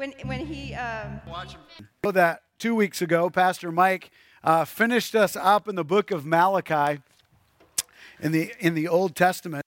When, 0.00 0.14
when 0.24 0.46
he, 0.46 0.72
um, 0.76 1.20
know 2.02 2.10
that 2.10 2.40
two 2.58 2.74
weeks 2.74 3.02
ago, 3.02 3.28
Pastor 3.28 3.70
Mike 3.70 4.10
uh, 4.42 4.64
finished 4.64 5.14
us 5.14 5.36
up 5.36 5.68
in 5.68 5.74
the 5.74 5.84
book 5.84 6.10
of 6.10 6.24
Malachi 6.24 7.02
in 8.18 8.32
the 8.32 8.54
in 8.58 8.72
the 8.72 8.88
Old 8.88 9.14
Testament, 9.14 9.66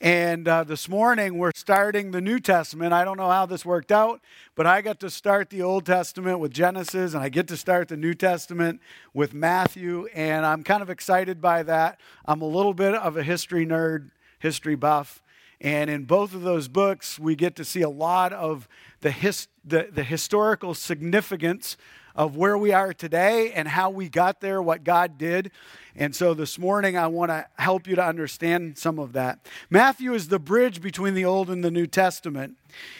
and 0.00 0.48
uh, 0.48 0.64
this 0.64 0.88
morning 0.88 1.36
we're 1.36 1.52
starting 1.54 2.12
the 2.12 2.22
New 2.22 2.40
Testament. 2.40 2.94
I 2.94 3.04
don't 3.04 3.18
know 3.18 3.28
how 3.28 3.44
this 3.44 3.66
worked 3.66 3.92
out, 3.92 4.22
but 4.54 4.66
I 4.66 4.80
got 4.80 4.98
to 5.00 5.10
start 5.10 5.50
the 5.50 5.60
Old 5.60 5.84
Testament 5.84 6.38
with 6.38 6.54
Genesis, 6.54 7.12
and 7.12 7.22
I 7.22 7.28
get 7.28 7.46
to 7.48 7.56
start 7.58 7.88
the 7.88 7.98
New 7.98 8.14
Testament 8.14 8.80
with 9.12 9.34
Matthew, 9.34 10.06
and 10.14 10.46
I'm 10.46 10.64
kind 10.64 10.80
of 10.80 10.88
excited 10.88 11.42
by 11.42 11.62
that. 11.64 12.00
I'm 12.24 12.40
a 12.40 12.48
little 12.48 12.72
bit 12.72 12.94
of 12.94 13.18
a 13.18 13.22
history 13.22 13.66
nerd, 13.66 14.10
history 14.38 14.74
buff. 14.74 15.22
And 15.60 15.88
in 15.88 16.04
both 16.04 16.34
of 16.34 16.42
those 16.42 16.68
books, 16.68 17.18
we 17.18 17.34
get 17.34 17.56
to 17.56 17.64
see 17.64 17.82
a 17.82 17.88
lot 17.88 18.32
of 18.32 18.68
the, 19.00 19.10
his, 19.10 19.48
the, 19.64 19.88
the 19.90 20.04
historical 20.04 20.74
significance 20.74 21.76
of 22.14 22.36
where 22.36 22.56
we 22.56 22.72
are 22.72 22.94
today 22.94 23.52
and 23.52 23.68
how 23.68 23.90
we 23.90 24.08
got 24.08 24.40
there, 24.40 24.62
what 24.62 24.84
God 24.84 25.18
did. 25.18 25.50
And 25.94 26.16
so 26.16 26.34
this 26.34 26.58
morning, 26.58 26.96
I 26.96 27.06
want 27.06 27.30
to 27.30 27.46
help 27.58 27.86
you 27.86 27.94
to 27.96 28.04
understand 28.04 28.78
some 28.78 28.98
of 28.98 29.12
that. 29.12 29.46
Matthew 29.68 30.14
is 30.14 30.28
the 30.28 30.38
bridge 30.38 30.80
between 30.80 31.14
the 31.14 31.24
Old 31.24 31.50
and 31.50 31.62
the 31.62 31.70
New 31.70 31.86
Testament. 31.86 32.56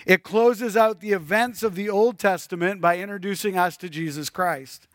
It 0.07 0.23
closes 0.23 0.77
out 0.77 1.01
the 1.01 1.13
events 1.13 1.63
of 1.63 1.75
the 1.75 1.89
Old 1.89 2.19
Testament 2.19 2.81
by 2.81 2.99
introducing 2.99 3.57
us 3.59 3.77
to 3.79 3.89
Jesus 3.89 4.29
Christ. 4.29 4.87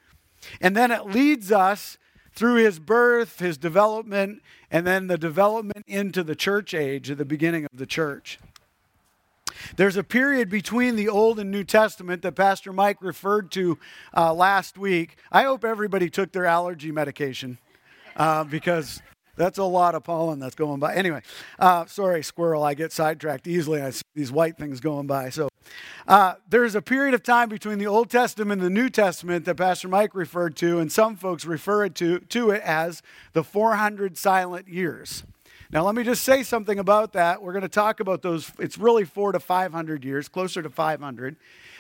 And 0.60 0.76
then 0.76 0.92
it 0.92 1.08
leads 1.08 1.52
us 1.52 1.98
through 2.34 2.56
his 2.56 2.80
birth, 2.80 3.40
his 3.40 3.58
development, 3.58 4.42
and 4.70 4.88
then 4.88 5.08
the 5.08 5.18
development 5.18 5.86
into 5.88 6.24
the 6.24 6.36
church 6.36 6.74
age 6.74 7.12
at 7.12 7.18
the 7.18 7.26
beginning 7.26 7.66
of 7.66 7.78
the 7.78 7.86
church. 7.86 8.40
There's 9.76 9.98
a 9.98 10.04
period 10.04 10.50
between 10.50 10.96
the 10.96 11.10
Old 11.10 11.40
and 11.40 11.52
New 11.52 11.64
Testament 11.64 12.22
that 12.22 12.34
Pastor 12.34 12.72
Mike 12.72 13.02
referred 13.02 13.52
to 13.52 13.78
uh, 14.16 14.34
last 14.34 14.78
week. 14.78 15.18
I 15.32 15.44
hope 15.44 15.66
everybody 15.66 16.10
took 16.10 16.32
their 16.32 16.46
allergy 16.46 16.92
medication 16.92 17.58
uh, 18.16 18.44
because 18.44 19.02
that's 19.42 19.58
a 19.58 19.64
lot 19.64 19.96
of 19.96 20.04
pollen 20.04 20.40
that's 20.40 20.56
going 20.56 20.80
by. 20.80 20.96
Anyway, 20.96 21.22
uh, 21.60 21.86
sorry, 21.86 22.24
squirrel. 22.24 22.64
I 22.64 22.74
get 22.74 22.92
sidetracked 22.92 23.48
easily. 23.48 23.82
I 23.82 23.90
see 23.90 24.04
these 24.16 24.32
white 24.32 24.58
things 24.58 24.80
going 24.80 25.08
by. 25.08 25.30
So 25.30 25.50
uh, 26.08 26.36
there's 26.48 26.76
a 26.76 26.82
period 26.82 27.14
of 27.14 27.24
time 27.24 27.50
between 27.50 27.80
the 27.80 27.88
Old 27.88 28.10
Testament 28.10 28.62
and 28.62 28.66
the 28.66 28.82
New 28.82 28.90
Testament 28.90 29.46
that 29.46 29.56
Pastor 29.56 29.88
Mike 29.88 30.14
referred 30.14 30.56
to, 30.58 30.80
and 30.80 30.92
some 30.92 31.16
folks 31.16 31.46
refer 31.46 31.90
to, 31.90 32.20
to 32.20 32.52
it 32.52 32.62
as 32.64 33.02
the 33.34 33.44
400 33.44 34.18
silent 34.18 34.68
years. 34.68 35.24
Now, 35.72 35.86
let 35.86 35.96
me 35.96 36.04
just 36.04 36.24
say 36.24 36.44
something 36.44 36.80
about 36.80 37.14
that. 37.14 37.42
We're 37.42 37.54
going 37.54 37.62
to 37.62 37.70
talk 37.70 38.02
about 38.02 38.22
those. 38.22 38.52
It's 38.60 38.78
really 38.78 39.06
four 39.06 39.32
to 39.32 39.40
500 39.40 40.04
years, 40.04 40.28
closer 40.28 40.62
to 40.62 40.70
500. 40.70 41.38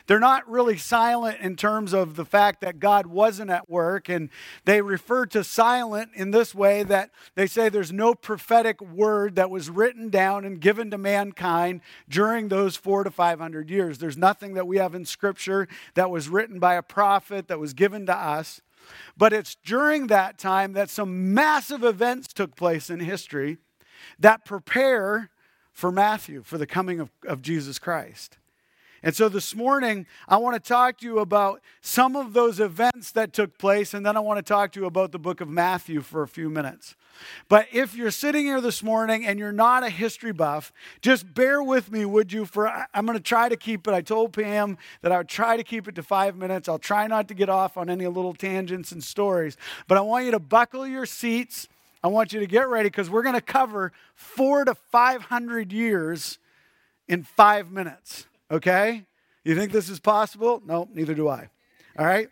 They're 0.08 0.20
not 0.20 0.50
really 0.50 0.78
silent 0.78 1.40
in 1.40 1.56
terms 1.56 1.94
of 1.94 2.16
the 2.16 2.26
fact 2.26 2.62
that 2.62 2.80
God 2.80 3.08
wasn't 3.08 3.52
at 3.52 3.70
work, 3.70 4.10
and 4.10 4.30
they 4.66 4.82
refer 4.82 5.26
to 5.28 5.44
silent 5.44 6.12
in 6.14 6.32
this 6.32 6.56
way 6.56 6.84
that 6.84 7.12
they 7.36 7.48
say 7.48 7.70
there's 7.70 7.92
no 7.92 8.14
prophetic 8.14 8.82
word 8.82 9.36
that 9.36 9.50
was 9.50 9.70
written 9.70 10.10
down 10.10 10.46
and 10.46 10.60
given 10.60 10.92
to 10.92 10.98
mankind 10.98 11.82
during 12.10 12.48
those 12.48 12.76
four 12.76 13.04
to 13.04 13.12
500 13.12 13.70
years. 13.70 13.98
There's 13.98 14.18
nothing 14.18 14.54
that 14.56 14.68
we 14.68 14.78
have 14.78 14.96
in 14.96 15.06
Scripture 15.06 15.68
that 15.94 16.10
was 16.10 16.30
written 16.30 16.60
by 16.60 16.76
a 16.76 16.84
prophet 16.84 17.48
that 17.48 17.60
was 17.60 17.74
given 17.74 18.06
to 18.08 18.16
us. 18.16 18.62
But 19.18 19.34
it's 19.34 19.56
during 19.56 20.08
that 20.08 20.38
time 20.38 20.74
that 20.74 20.90
some 20.90 21.34
massive 21.34 21.84
events 21.84 22.28
took 22.28 22.56
place 22.56 22.90
in 22.90 23.00
history 23.00 23.58
that 24.20 24.46
prepare 24.46 25.30
for 25.72 25.92
Matthew, 25.92 26.44
for 26.44 26.58
the 26.58 26.68
coming 26.68 27.00
of, 27.00 27.12
of 27.26 27.42
Jesus 27.42 27.80
Christ. 27.80 28.38
And 29.04 29.16
so 29.16 29.30
this 29.30 29.56
morning, 29.56 30.06
I 30.28 30.38
want 30.38 30.62
to 30.62 30.68
talk 30.68 31.00
to 31.00 31.06
you 31.06 31.20
about 31.20 31.62
some 31.82 32.16
of 32.16 32.34
those 32.34 32.60
events 32.60 33.12
that 33.12 33.34
took 33.34 33.58
place, 33.58 33.94
and 33.94 34.06
then 34.06 34.16
I 34.16 34.20
want 34.20 34.38
to 34.38 34.44
talk 34.44 34.72
to 34.74 34.80
you 34.80 34.86
about 34.86 35.12
the 35.12 35.20
book 35.20 35.42
of 35.42 35.50
Matthew 35.50 36.02
for 36.02 36.22
a 36.22 36.28
few 36.28 36.50
minutes. 36.50 36.96
But 37.50 37.68
if 37.72 37.96
you're 37.96 38.12
sitting 38.12 38.46
here 38.46 38.62
this 38.62 38.82
morning 38.82 39.26
and 39.26 39.38
you're 39.38 39.52
not 39.52 39.84
a 39.84 39.90
history 39.90 40.32
buff, 40.32 40.72
just 41.02 41.34
bear 41.34 41.62
with 41.62 41.92
me, 41.92 42.06
would 42.06 42.32
you? 42.32 42.46
For 42.46 42.68
I'm 42.94 43.06
going 43.06 43.18
to 43.18 43.24
try 43.24 43.50
to 43.50 43.58
keep 43.58 43.88
it. 43.88 43.94
I 43.94 44.02
told 44.02 44.34
Pam 44.34 44.78
that 45.02 45.12
I 45.12 45.18
would 45.18 45.28
try 45.28 45.58
to 45.58 45.64
keep 45.64 45.88
it 45.88 45.96
to 45.96 46.04
five 46.04 46.36
minutes. 46.36 46.70
I'll 46.70 46.80
try 46.80 47.08
not 47.08 47.28
to 47.28 47.34
get 47.34 47.50
off 47.50 47.78
on 47.78 47.90
any 47.90 48.08
little 48.08 48.34
tangents 48.34 48.92
and 48.92 49.04
stories, 49.04 49.58
but 49.88 49.98
I 49.98 50.02
want 50.02 50.26
you 50.26 50.32
to 50.32 50.40
buckle 50.40 50.88
your 50.88 51.06
seats 51.06 51.68
I 52.04 52.08
want 52.08 52.34
you 52.34 52.40
to 52.40 52.48
get 52.48 52.68
ready 52.68 52.90
because 52.90 53.10
we're 53.10 53.22
going 53.22 53.36
to 53.36 53.42
cover 53.42 53.92
four 54.16 54.66
to 54.66 54.74
500 54.74 55.72
years 55.72 56.40
in 57.08 57.24
five 57.24 57.72
minutes. 57.72 58.26
Okay? 58.52 59.06
You 59.44 59.56
think 59.56 59.72
this 59.72 59.90
is 59.90 60.00
possible? 60.00 60.62
No, 60.66 60.90
neither 60.94 61.16
do 61.16 61.28
I. 61.28 61.50
All 61.98 62.06
right? 62.06 62.30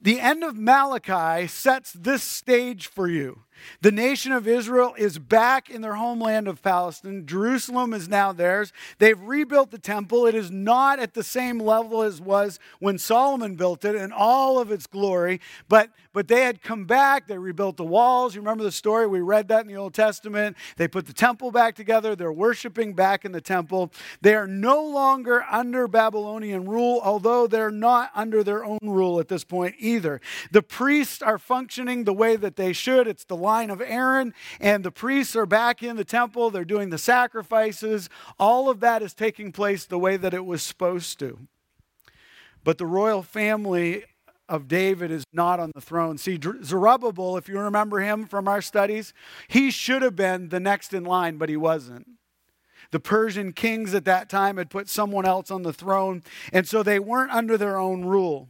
The 0.00 0.20
end 0.20 0.44
of 0.44 0.56
Malachi 0.56 1.48
sets 1.48 1.92
this 1.92 2.22
stage 2.22 2.86
for 2.86 3.08
you. 3.08 3.42
The 3.80 3.92
nation 3.92 4.32
of 4.32 4.46
Israel 4.46 4.94
is 4.96 5.18
back 5.18 5.70
in 5.70 5.82
their 5.82 5.94
homeland 5.94 6.48
of 6.48 6.62
Palestine. 6.62 7.26
Jerusalem 7.26 7.92
is 7.92 8.08
now 8.08 8.32
theirs. 8.32 8.72
They've 8.98 9.20
rebuilt 9.20 9.70
the 9.70 9.78
temple. 9.78 10.26
It 10.26 10.34
is 10.34 10.50
not 10.50 10.98
at 10.98 11.14
the 11.14 11.22
same 11.22 11.58
level 11.58 12.02
as 12.02 12.20
was 12.20 12.58
when 12.78 12.98
Solomon 12.98 13.56
built 13.56 13.84
it 13.84 13.94
in 13.94 14.12
all 14.12 14.58
of 14.58 14.70
its 14.70 14.86
glory, 14.86 15.40
but 15.68 15.90
but 16.18 16.26
they 16.26 16.40
had 16.40 16.62
come 16.62 16.84
back. 16.84 17.28
They 17.28 17.38
rebuilt 17.38 17.76
the 17.76 17.84
walls. 17.84 18.34
You 18.34 18.40
remember 18.40 18.64
the 18.64 18.72
story? 18.72 19.06
We 19.06 19.20
read 19.20 19.46
that 19.48 19.60
in 19.60 19.68
the 19.68 19.76
Old 19.76 19.94
Testament. 19.94 20.56
They 20.76 20.88
put 20.88 21.06
the 21.06 21.12
temple 21.12 21.52
back 21.52 21.76
together. 21.76 22.16
They're 22.16 22.32
worshiping 22.32 22.94
back 22.94 23.24
in 23.24 23.30
the 23.30 23.40
temple. 23.40 23.92
They 24.20 24.34
are 24.34 24.48
no 24.48 24.84
longer 24.84 25.44
under 25.48 25.86
Babylonian 25.86 26.68
rule, 26.68 27.00
although 27.04 27.46
they're 27.46 27.70
not 27.70 28.10
under 28.16 28.42
their 28.42 28.64
own 28.64 28.80
rule 28.82 29.20
at 29.20 29.28
this 29.28 29.44
point 29.44 29.76
either. 29.78 30.20
The 30.50 30.62
priests 30.62 31.22
are 31.22 31.38
functioning 31.38 32.02
the 32.02 32.12
way 32.12 32.34
that 32.34 32.56
they 32.56 32.72
should. 32.72 33.06
It's 33.06 33.24
the 33.24 33.36
line 33.48 33.70
of 33.70 33.80
Aaron, 33.80 34.34
and 34.60 34.84
the 34.84 34.90
priests 34.90 35.34
are 35.34 35.46
back 35.46 35.82
in 35.82 35.96
the 35.96 36.04
temple. 36.04 36.50
They're 36.50 36.64
doing 36.64 36.90
the 36.90 36.98
sacrifices. 36.98 38.08
All 38.38 38.68
of 38.68 38.80
that 38.80 39.02
is 39.02 39.14
taking 39.14 39.52
place 39.52 39.84
the 39.84 39.98
way 39.98 40.16
that 40.16 40.34
it 40.34 40.44
was 40.44 40.62
supposed 40.62 41.18
to. 41.20 41.38
But 42.62 42.78
the 42.78 42.86
royal 42.86 43.22
family 43.22 44.04
of 44.48 44.68
David 44.68 45.10
is 45.10 45.24
not 45.32 45.60
on 45.60 45.72
the 45.74 45.80
throne. 45.80 46.18
See, 46.18 46.38
Zerubbabel, 46.62 47.36
if 47.36 47.48
you 47.48 47.58
remember 47.58 48.00
him 48.00 48.26
from 48.26 48.48
our 48.48 48.62
studies, 48.62 49.12
he 49.46 49.70
should 49.70 50.02
have 50.02 50.16
been 50.16 50.48
the 50.48 50.60
next 50.60 50.94
in 50.94 51.04
line, 51.04 51.36
but 51.36 51.48
he 51.48 51.56
wasn't. 51.56 52.06
The 52.90 53.00
Persian 53.00 53.52
kings 53.52 53.94
at 53.94 54.06
that 54.06 54.30
time 54.30 54.56
had 54.56 54.70
put 54.70 54.88
someone 54.88 55.26
else 55.26 55.50
on 55.50 55.62
the 55.62 55.72
throne, 55.72 56.22
and 56.52 56.66
so 56.66 56.82
they 56.82 56.98
weren't 56.98 57.32
under 57.32 57.58
their 57.58 57.76
own 57.76 58.04
rule. 58.04 58.48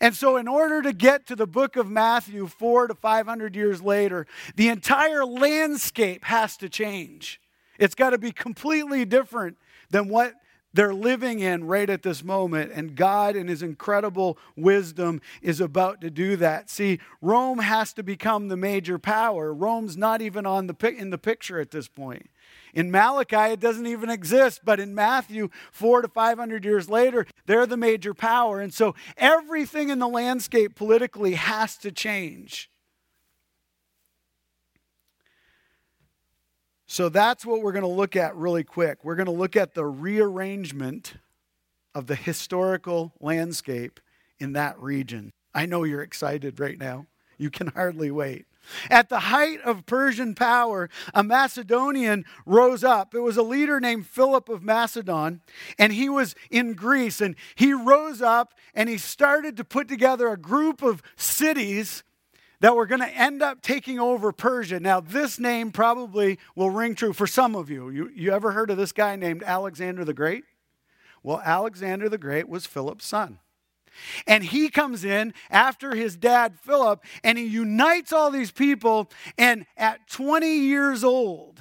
And 0.00 0.14
so, 0.14 0.36
in 0.36 0.48
order 0.48 0.82
to 0.82 0.92
get 0.92 1.26
to 1.26 1.36
the 1.36 1.46
book 1.46 1.76
of 1.76 1.90
Matthew, 1.90 2.46
four 2.46 2.86
to 2.86 2.94
500 2.94 3.54
years 3.56 3.82
later, 3.82 4.26
the 4.56 4.68
entire 4.68 5.24
landscape 5.24 6.24
has 6.24 6.56
to 6.58 6.68
change. 6.68 7.40
It's 7.78 7.94
got 7.94 8.10
to 8.10 8.18
be 8.18 8.32
completely 8.32 9.04
different 9.04 9.56
than 9.90 10.08
what 10.08 10.34
they're 10.74 10.94
living 10.94 11.38
in 11.38 11.64
right 11.64 11.88
at 11.88 12.02
this 12.02 12.24
moment. 12.24 12.72
And 12.74 12.96
God, 12.96 13.36
in 13.36 13.48
His 13.48 13.62
incredible 13.62 14.36
wisdom, 14.56 15.20
is 15.40 15.60
about 15.60 16.00
to 16.00 16.10
do 16.10 16.36
that. 16.36 16.68
See, 16.68 16.98
Rome 17.22 17.58
has 17.58 17.92
to 17.94 18.02
become 18.02 18.48
the 18.48 18.56
major 18.56 18.98
power. 18.98 19.54
Rome's 19.54 19.96
not 19.96 20.20
even 20.20 20.44
on 20.46 20.66
the, 20.66 20.94
in 20.96 21.10
the 21.10 21.18
picture 21.18 21.60
at 21.60 21.70
this 21.70 21.88
point. 21.88 22.28
In 22.74 22.90
Malachi, 22.90 23.52
it 23.52 23.60
doesn't 23.60 23.86
even 23.86 24.10
exist, 24.10 24.62
but 24.64 24.80
in 24.80 24.94
Matthew, 24.94 25.48
four 25.70 26.02
to 26.02 26.08
500 26.08 26.64
years 26.64 26.88
later, 26.88 27.24
they're 27.46 27.66
the 27.66 27.76
major 27.76 28.12
power. 28.12 28.60
And 28.60 28.74
so 28.74 28.96
everything 29.16 29.90
in 29.90 30.00
the 30.00 30.08
landscape 30.08 30.74
politically 30.74 31.34
has 31.34 31.76
to 31.78 31.92
change. 31.92 32.68
So 36.86 37.08
that's 37.08 37.46
what 37.46 37.62
we're 37.62 37.72
going 37.72 37.82
to 37.82 37.88
look 37.88 38.16
at 38.16 38.36
really 38.36 38.64
quick. 38.64 39.04
We're 39.04 39.16
going 39.16 39.26
to 39.26 39.32
look 39.32 39.56
at 39.56 39.74
the 39.74 39.86
rearrangement 39.86 41.14
of 41.94 42.08
the 42.08 42.16
historical 42.16 43.12
landscape 43.20 44.00
in 44.40 44.52
that 44.54 44.78
region. 44.80 45.32
I 45.54 45.66
know 45.66 45.84
you're 45.84 46.02
excited 46.02 46.58
right 46.58 46.78
now. 46.78 47.06
You 47.38 47.50
can 47.50 47.68
hardly 47.68 48.10
wait. 48.10 48.46
At 48.90 49.08
the 49.08 49.20
height 49.20 49.60
of 49.62 49.86
Persian 49.86 50.34
power, 50.34 50.88
a 51.12 51.22
Macedonian 51.22 52.24
rose 52.46 52.84
up. 52.84 53.14
It 53.14 53.20
was 53.20 53.36
a 53.36 53.42
leader 53.42 53.80
named 53.80 54.06
Philip 54.06 54.48
of 54.48 54.62
Macedon, 54.62 55.40
and 55.78 55.92
he 55.92 56.08
was 56.08 56.34
in 56.50 56.74
Greece. 56.74 57.20
And 57.20 57.36
he 57.54 57.72
rose 57.72 58.22
up 58.22 58.54
and 58.74 58.88
he 58.88 58.98
started 58.98 59.56
to 59.56 59.64
put 59.64 59.88
together 59.88 60.28
a 60.28 60.36
group 60.36 60.82
of 60.82 61.02
cities 61.16 62.02
that 62.60 62.74
were 62.74 62.86
going 62.86 63.00
to 63.00 63.08
end 63.08 63.42
up 63.42 63.60
taking 63.60 63.98
over 63.98 64.32
Persia. 64.32 64.80
Now, 64.80 65.00
this 65.00 65.38
name 65.38 65.70
probably 65.70 66.38
will 66.54 66.70
ring 66.70 66.94
true 66.94 67.12
for 67.12 67.26
some 67.26 67.54
of 67.54 67.68
you. 67.68 67.90
You, 67.90 68.10
you 68.14 68.32
ever 68.32 68.52
heard 68.52 68.70
of 68.70 68.76
this 68.76 68.92
guy 68.92 69.16
named 69.16 69.42
Alexander 69.42 70.04
the 70.04 70.14
Great? 70.14 70.44
Well, 71.22 71.42
Alexander 71.44 72.08
the 72.08 72.18
Great 72.18 72.48
was 72.48 72.66
Philip's 72.66 73.06
son. 73.06 73.38
And 74.26 74.44
he 74.44 74.68
comes 74.68 75.04
in 75.04 75.34
after 75.50 75.94
his 75.94 76.16
dad, 76.16 76.58
Philip, 76.60 77.04
and 77.22 77.38
he 77.38 77.44
unites 77.44 78.12
all 78.12 78.30
these 78.30 78.50
people. 78.50 79.10
And 79.38 79.66
at 79.76 80.06
20 80.08 80.46
years 80.46 81.04
old, 81.04 81.60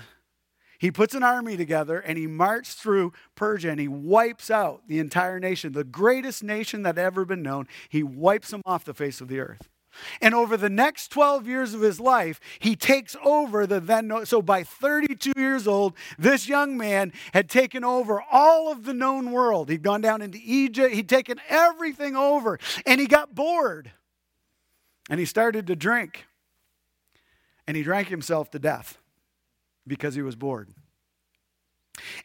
he 0.80 0.92
puts 0.92 1.16
an 1.16 1.24
army 1.24 1.56
together 1.56 2.00
and 2.00 2.18
he 2.18 2.28
marches 2.28 2.74
through 2.74 3.14
Persia 3.36 3.70
and 3.70 3.80
he 3.80 3.88
wipes 3.88 4.52
out 4.52 4.82
the 4.88 5.00
entire 5.00 5.40
nation, 5.40 5.72
the 5.72 5.86
greatest 5.86 6.44
nation 6.44 6.84
that 6.84 6.98
ever 6.98 7.24
been 7.24 7.42
known. 7.42 7.68
He 7.88 8.04
wipes 8.04 8.50
them 8.52 8.62
off 8.66 8.84
the 8.84 8.94
face 8.94 9.22
of 9.22 9.30
the 9.30 9.40
earth. 9.40 9.70
And 10.22 10.34
over 10.34 10.58
the 10.58 10.70
next 10.70 11.10
12 11.10 11.48
years 11.48 11.74
of 11.74 11.82
his 11.82 12.00
life, 12.00 12.40
he 12.60 12.76
takes 12.76 13.16
over 13.24 13.66
the 13.68 13.80
then. 13.80 14.12
So 14.26 14.42
by 14.42 14.64
32 14.64 15.34
years 15.36 15.68
old, 15.68 15.94
this 16.18 16.48
young 16.48 16.78
man 16.78 17.14
had 17.34 17.50
taken 17.50 17.84
over 17.84 18.22
all 18.32 18.72
of 18.72 18.86
the 18.86 18.94
known 18.94 19.32
world. 19.32 19.70
He'd 19.70 19.84
gone 19.84 20.02
down 20.02 20.22
into 20.22 20.40
Egypt, 20.44 20.94
he'd 20.94 21.10
taken 21.10 21.40
everything 21.50 22.16
over, 22.16 22.60
and 22.86 23.00
he 23.00 23.08
got 23.08 23.36
bored. 23.36 23.92
And 25.10 25.20
he 25.20 25.26
started 25.26 25.68
to 25.68 25.76
drink. 25.76 26.26
And 27.68 27.78
he 27.78 27.84
drank 27.84 28.10
himself 28.10 28.52
to 28.52 28.60
death 28.60 28.98
because 29.88 30.16
he 30.16 30.22
was 30.22 30.36
bored. 30.36 30.70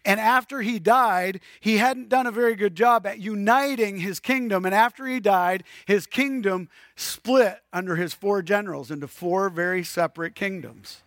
And 0.05 0.19
after 0.19 0.62
he 0.62 0.79
died, 0.79 1.41
he 1.61 1.76
hadn't 1.76 2.09
done 2.09 2.26
a 2.26 2.32
very 2.32 2.55
good 2.55 2.75
job 2.75 3.06
at 3.06 3.19
uniting 3.19 3.99
his 3.99 4.19
kingdom. 4.19 4.65
And 4.65 4.75
after 4.75 5.06
he 5.06 5.20
died, 5.20 5.65
his 5.87 6.06
kingdom 6.06 6.69
split 6.97 7.61
under 7.73 7.97
his 7.97 8.15
four 8.15 8.43
generals 8.43 8.91
into 8.91 9.06
four 9.06 9.50
very 9.50 9.85
separate 9.85 10.35
kingdoms. 10.35 11.03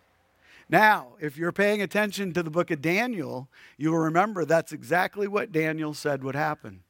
Now, 0.68 1.08
if 1.20 1.36
you're 1.36 1.52
paying 1.52 1.82
attention 1.82 2.32
to 2.32 2.42
the 2.42 2.50
book 2.50 2.70
of 2.70 2.80
Daniel, 2.80 3.48
you 3.76 3.90
will 3.90 3.98
remember 3.98 4.44
that's 4.44 4.72
exactly 4.72 5.28
what 5.28 5.52
Daniel 5.52 5.92
said 5.92 6.24
would 6.24 6.36
happen. 6.36 6.82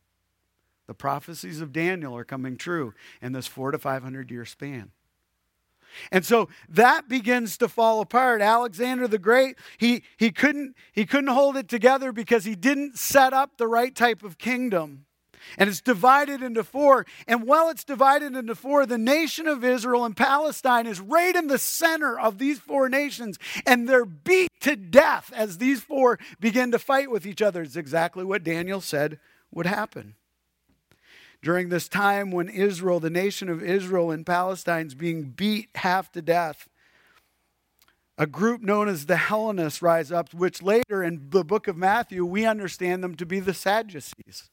The 0.87 0.95
prophecies 0.95 1.61
of 1.61 1.73
Daniel 1.73 2.17
are 2.17 2.25
coming 2.25 2.57
true 2.57 2.95
in 3.21 3.33
this 3.33 3.47
four 3.47 3.71
to 3.71 3.79
500 3.79 4.31
year 4.31 4.45
span. 4.45 4.91
And 6.11 6.25
so 6.25 6.49
that 6.69 7.09
begins 7.09 7.57
to 7.59 7.69
fall 7.69 8.01
apart. 8.01 8.41
Alexander 8.41 9.09
the 9.09 9.19
Great, 9.19 9.57
he, 9.79 10.03
he, 10.17 10.31
couldn't, 10.31 10.77
he 10.93 11.07
couldn't 11.07 11.31
hold 11.31 11.57
it 11.57 11.69
together 11.69 12.13
because 12.13 12.45
he 12.45 12.55
didn't 12.55 12.99
set 12.99 13.33
up 13.33 13.57
the 13.57 13.69
right 13.69 13.95
type 13.95 14.23
of 14.23 14.39
kingdom. 14.39 15.07
And 15.59 15.69
it's 15.69 15.81
divided 15.81 16.43
into 16.43 16.63
four. 16.63 17.05
And 17.27 17.47
while 17.47 17.69
it's 17.69 17.85
divided 17.85 18.37
into 18.37 18.55
four, 18.55 18.87
the 18.87 18.99
nation 18.99 19.49
of 19.49 19.65
Israel 19.65 20.05
and 20.05 20.17
Palestine 20.17 20.87
is 20.87 21.01
right 21.01 21.35
in 21.35 21.49
the 21.49 21.59
center 21.59 22.19
of 22.19 22.39
these 22.39 22.59
four 22.59 22.89
nations. 22.89 23.39
And 23.67 23.89
they're 23.89 24.05
beat 24.05 24.51
to 24.61 24.77
death 24.77 25.33
as 25.35 25.59
these 25.59 25.81
four 25.81 26.19
begin 26.41 26.71
to 26.73 26.79
fight 26.79 27.11
with 27.11 27.27
each 27.27 27.43
other. 27.43 27.63
It's 27.63 27.77
exactly 27.77 28.25
what 28.25 28.45
Daniel 28.45 28.81
said 28.81 29.19
would 29.51 29.67
happen 29.67 30.15
during 31.43 31.69
this 31.69 31.89
time 31.89 32.31
when 32.31 32.49
Israel, 32.49 33.01
the 33.01 33.11
nation 33.11 33.49
of 33.49 33.63
Israel 33.63 34.11
in 34.11 34.25
Palestine, 34.25 34.87
is 34.87 34.95
being 34.95 35.25
beat 35.25 35.69
half 35.75 36.13
to 36.13 36.23
death. 36.23 36.69
A 38.17 38.27
group 38.27 38.63
known 38.63 38.89
as 38.89 39.07
the 39.07 39.17
Hellenists 39.17 39.83
rise 39.83 40.13
up, 40.13 40.33
which 40.33 40.63
later 40.63 41.03
in 41.03 41.29
the 41.31 41.45
book 41.45 41.67
of 41.67 41.77
Matthew, 41.77 42.25
we 42.25 42.45
understand 42.45 43.03
them 43.03 43.17
to 43.17 43.27
be 43.27 43.41
the 43.41 43.55
Sadducees 43.55 44.51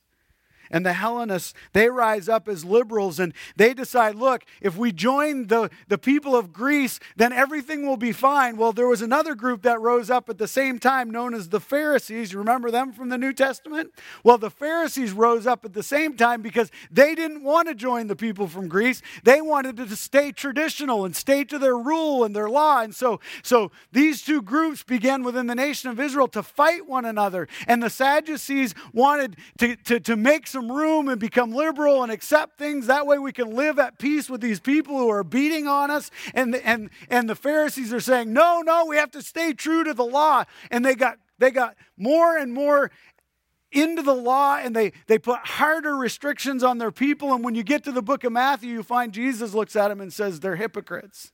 and 0.71 0.85
the 0.85 0.93
Hellenists, 0.93 1.53
they 1.73 1.89
rise 1.89 2.29
up 2.29 2.47
as 2.47 2.63
liberals 2.65 3.19
and 3.19 3.33
they 3.55 3.73
decide, 3.73 4.15
look, 4.15 4.43
if 4.61 4.77
we 4.77 4.91
join 4.91 5.47
the, 5.47 5.69
the 5.87 5.97
people 5.97 6.35
of 6.35 6.53
Greece, 6.53 6.99
then 7.15 7.33
everything 7.33 7.85
will 7.85 7.97
be 7.97 8.11
fine. 8.11 8.57
Well, 8.57 8.73
there 8.73 8.87
was 8.87 9.01
another 9.01 9.35
group 9.35 9.61
that 9.63 9.81
rose 9.81 10.09
up 10.09 10.29
at 10.29 10.37
the 10.37 10.47
same 10.47 10.79
time 10.79 11.09
known 11.09 11.33
as 11.33 11.49
the 11.49 11.59
Pharisees. 11.59 12.31
You 12.31 12.39
remember 12.39 12.71
them 12.71 12.93
from 12.93 13.09
the 13.09 13.17
New 13.17 13.33
Testament? 13.33 13.93
Well, 14.23 14.37
the 14.37 14.49
Pharisees 14.49 15.11
rose 15.11 15.47
up 15.47 15.65
at 15.65 15.73
the 15.73 15.83
same 15.83 16.15
time 16.15 16.41
because 16.41 16.71
they 16.91 17.15
didn't 17.15 17.43
want 17.43 17.67
to 17.67 17.75
join 17.75 18.07
the 18.07 18.15
people 18.15 18.47
from 18.47 18.67
Greece. 18.67 19.01
They 19.23 19.41
wanted 19.41 19.77
to 19.77 19.95
stay 19.95 20.31
traditional 20.31 21.05
and 21.05 21.15
stay 21.15 21.43
to 21.45 21.57
their 21.57 21.77
rule 21.77 22.23
and 22.23 22.35
their 22.35 22.49
law. 22.49 22.81
And 22.81 22.93
so, 22.93 23.19
so 23.43 23.71
these 23.91 24.21
two 24.21 24.41
groups 24.41 24.83
began 24.83 25.23
within 25.23 25.47
the 25.47 25.55
nation 25.55 25.89
of 25.89 25.99
Israel 25.99 26.27
to 26.29 26.43
fight 26.43 26.87
one 26.87 27.05
another. 27.05 27.47
And 27.67 27.81
the 27.81 27.89
Sadducees 27.89 28.75
wanted 28.93 29.37
to, 29.59 29.75
to, 29.75 29.99
to 29.99 30.15
make 30.15 30.47
some 30.47 30.58
some 30.59 30.71
room 30.71 31.07
and 31.07 31.19
become 31.19 31.53
liberal 31.53 32.03
and 32.03 32.11
accept 32.11 32.57
things. 32.57 32.87
That 32.87 33.07
way 33.07 33.17
we 33.17 33.31
can 33.31 33.55
live 33.55 33.79
at 33.79 33.97
peace 33.97 34.29
with 34.29 34.41
these 34.41 34.59
people 34.59 34.97
who 34.97 35.09
are 35.09 35.23
beating 35.23 35.67
on 35.67 35.89
us. 35.89 36.11
And 36.33 36.53
the, 36.53 36.67
and, 36.67 36.89
and 37.09 37.29
the 37.29 37.35
Pharisees 37.35 37.93
are 37.93 38.01
saying, 38.01 38.33
no, 38.33 38.61
no, 38.61 38.85
we 38.85 38.97
have 38.97 39.11
to 39.11 39.21
stay 39.21 39.53
true 39.53 39.85
to 39.85 39.93
the 39.93 40.03
law. 40.03 40.43
And 40.69 40.85
they 40.85 40.95
got, 40.95 41.17
they 41.37 41.51
got 41.51 41.75
more 41.97 42.37
and 42.37 42.53
more 42.53 42.91
into 43.71 44.01
the 44.01 44.15
law 44.15 44.57
and 44.57 44.75
they, 44.75 44.91
they 45.07 45.17
put 45.17 45.39
harder 45.39 45.95
restrictions 45.95 46.61
on 46.61 46.77
their 46.77 46.91
people. 46.91 47.33
And 47.33 47.43
when 47.43 47.55
you 47.55 47.63
get 47.63 47.85
to 47.85 47.91
the 47.93 48.01
book 48.01 48.25
of 48.25 48.33
Matthew, 48.33 48.71
you 48.71 48.83
find 48.83 49.13
Jesus 49.13 49.53
looks 49.53 49.75
at 49.77 49.87
them 49.87 50.01
and 50.01 50.11
says, 50.11 50.41
they're 50.41 50.57
hypocrites. 50.57 51.31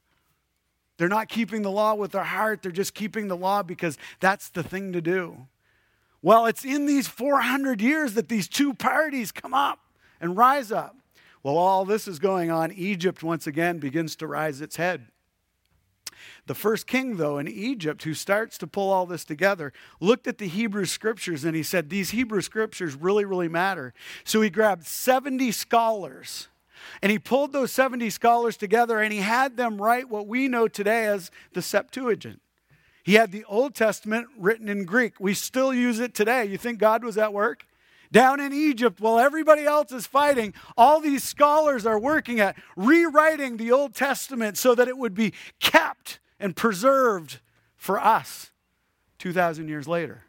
They're 0.98 1.10
not 1.10 1.30
keeping 1.30 1.64
the 1.64 1.72
law 1.72 1.96
with 1.96 2.12
their 2.12 2.24
heart, 2.24 2.62
they're 2.62 2.72
just 2.72 2.94
keeping 2.94 3.28
the 3.28 3.36
law 3.36 3.64
because 3.64 3.98
that's 4.20 4.50
the 4.50 4.64
thing 4.64 4.94
to 4.94 5.02
do. 5.02 5.48
Well, 6.26 6.48
it's 6.48 6.66
in 6.66 6.88
these 6.88 7.08
400 7.08 7.80
years 7.80 8.16
that 8.16 8.30
these 8.30 8.48
two 8.48 8.74
parties 8.74 9.32
come 9.32 9.54
up 9.54 9.78
and 10.20 10.36
rise 10.36 10.72
up. 10.72 10.96
Well, 11.44 11.56
all 11.56 11.86
this 11.86 12.08
is 12.08 12.18
going 12.18 12.50
on. 12.50 12.72
Egypt 12.72 13.22
once 13.22 13.46
again 13.46 13.78
begins 13.78 14.16
to 14.16 14.26
rise 14.26 14.60
its 14.60 14.78
head. 14.78 15.06
The 16.48 16.56
first 16.56 16.88
king, 16.88 17.18
though, 17.18 17.38
in 17.38 17.48
Egypt, 17.48 18.02
who 18.06 18.16
starts 18.16 18.58
to 18.58 18.66
pull 18.66 18.92
all 18.92 19.06
this 19.06 19.24
together, 19.24 19.72
looked 20.00 20.26
at 20.26 20.40
the 20.40 20.48
Hebrew 20.48 20.86
scriptures 20.86 21.46
and 21.46 21.56
he 21.56 21.62
said, 21.62 21.92
These 21.92 22.10
Hebrew 22.10 22.42
scriptures 22.42 22.96
really, 22.96 23.24
really 23.24 23.48
matter. 23.48 23.94
So 24.24 24.42
he 24.42 24.50
grabbed 24.50 24.88
70 24.88 25.52
scholars 25.52 26.48
and 27.04 27.12
he 27.12 27.20
pulled 27.20 27.54
those 27.54 27.72
70 27.72 28.10
scholars 28.10 28.58
together 28.58 29.00
and 29.00 29.14
he 29.14 29.20
had 29.20 29.58
them 29.58 29.80
write 29.80 30.10
what 30.10 30.26
we 30.26 30.48
know 30.48 30.68
today 30.68 31.06
as 31.06 31.30
the 31.54 31.62
Septuagint. 31.62 32.42
He 33.06 33.14
had 33.14 33.32
the 33.32 33.46
Old 33.46 33.76
Testament 33.76 34.28
written 34.36 34.68
in 34.68 34.84
Greek. 34.84 35.20
We 35.20 35.36
still 35.36 35.72
use 35.72 36.00
it 36.00 36.16
today. 36.16 36.46
You 36.46 36.58
think 36.58 36.80
God 36.80 37.04
was 37.04 37.20
at 37.20 37.32
work? 37.32 37.68
Down 38.12 38.40
in 38.40 38.52
Egypt, 38.52 39.00
while 39.00 39.20
everybody 39.20 39.64
else 39.64 39.92
is 39.92 40.08
fighting, 40.08 40.56
all 40.76 41.00
these 41.00 41.24
scholars 41.24 41.86
are 41.86 42.00
working 42.00 42.40
at 42.40 42.58
rewriting 42.76 43.58
the 43.58 43.72
Old 43.72 43.94
Testament 43.94 44.58
so 44.58 44.74
that 44.74 44.88
it 44.88 44.98
would 44.98 45.14
be 45.14 45.34
kept 45.60 46.20
and 46.40 46.56
preserved 46.56 47.42
for 47.76 48.00
us 48.00 48.50
2,000 49.20 49.68
years 49.68 49.88
later. 49.88 50.24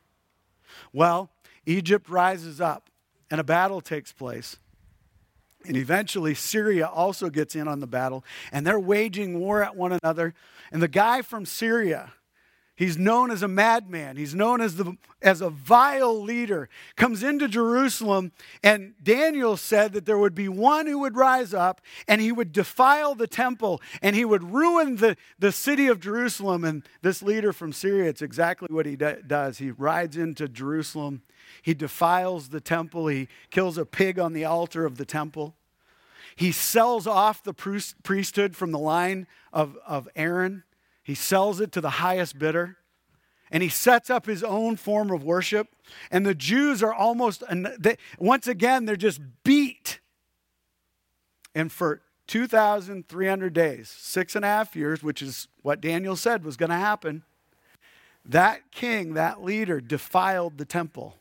Well, 0.93 1.31
Egypt 1.65 2.11
rises 2.11 2.61
up 2.61 2.91
and 3.31 3.41
a 3.41 3.45
battle 3.45 3.81
takes 3.81 4.13
place. 4.13 4.59
And 5.67 5.79
eventually, 5.79 6.35
Syria 6.35 6.87
also 6.87 7.31
gets 7.31 7.57
in 7.57 7.69
on 7.69 7.81
the 7.81 7.87
battle, 7.87 8.23
and 8.53 8.67
they're 8.67 8.79
waging 8.79 9.41
war 9.41 9.63
at 9.63 9.75
one 9.75 9.99
another. 10.03 10.35
And 10.71 10.83
the 10.83 10.89
guy 10.89 11.23
from 11.23 11.47
Syria, 11.47 12.13
He's 12.77 12.99
known 12.99 13.31
as 13.31 13.43
a 13.43 13.49
madman. 13.49 14.19
He's 14.19 14.35
known 14.35 14.61
as, 14.61 14.77
the, 14.77 14.99
as 15.23 15.41
a 15.41 15.49
vile 15.49 16.23
leader. 16.23 16.69
Comes 16.95 17.23
into 17.23 17.49
Jerusalem, 17.49 18.33
and 18.63 18.93
Daniel 19.03 19.57
said 19.57 19.95
that 19.95 20.05
there 20.05 20.19
would 20.19 20.35
be 20.35 20.51
one 20.51 20.87
who 20.87 20.99
would 20.99 21.17
rise 21.17 21.55
up 21.55 21.81
and 22.07 22.21
he 22.21 22.31
would 22.31 22.53
defile 22.53 23.15
the 23.15 23.27
temple 23.27 23.81
and 24.03 24.15
he 24.15 24.27
would 24.27 24.53
ruin 24.53 24.97
the, 24.97 25.17
the 25.39 25.53
city 25.53 25.87
of 25.87 26.01
Jerusalem. 26.01 26.65
And 26.65 26.83
this 27.01 27.23
leader 27.23 27.55
from 27.55 27.73
Syria, 27.73 28.11
it's 28.11 28.21
exactly 28.21 28.69
what 28.71 28.85
he 28.85 28.95
do, 28.95 29.23
does. 29.27 29.57
He 29.57 29.71
rides 29.71 30.19
into 30.19 30.47
Jerusalem, 30.47 31.23
he 31.63 31.73
defiles 31.73 32.51
the 32.51 32.61
temple, 32.61 33.07
he 33.07 33.29
kills 33.51 33.79
a 33.79 33.87
pig 33.87 34.19
on 34.19 34.35
the 34.35 34.45
altar 34.45 34.85
of 34.85 34.99
the 34.99 35.07
temple. 35.07 35.55
He 36.37 36.53
sells 36.53 37.07
off 37.07 37.43
the 37.43 37.55
priesthood 37.55 38.55
from 38.55 38.71
the 38.71 38.79
line 38.79 39.27
of, 39.55 39.79
of 39.87 40.07
Aaron. 40.15 40.65
He 41.07 41.15
sells 41.15 41.61
it 41.61 41.71
to 41.71 41.81
the 41.81 41.91
highest 41.91 42.37
bidder 42.37 42.79
and 43.53 43.63
he 43.63 43.69
sets 43.69 44.11
up 44.11 44.27
his 44.27 44.43
own 44.43 44.75
form 44.75 45.13
of 45.13 45.23
worship. 45.23 45.69
And 46.11 46.27
the 46.27 46.35
Jews 46.35 46.83
are 46.83 46.93
almost, 46.93 47.45
they, 47.79 47.97
once 48.19 48.49
again, 48.49 48.87
they're 48.87 48.97
just 48.97 49.21
beat. 49.45 50.01
And 51.55 51.71
for 51.71 52.03
2,300 52.27 53.53
days, 53.53 53.89
six 53.89 54.35
and 54.35 54.45
a 54.45 54.49
half 54.49 54.75
years, 54.75 55.05
which 55.05 55.23
is 55.23 55.47
what 55.63 55.81
Daniel 55.81 56.17
said 56.17 56.45
was 56.45 56.57
going 56.57 56.71
to 56.71 56.75
happen, 56.75 57.23
that 58.25 58.73
king, 58.73 59.15
that 59.15 59.45
leader, 59.45 59.81
defiled 59.81 60.59
the 60.59 60.65
temple. 60.65 61.15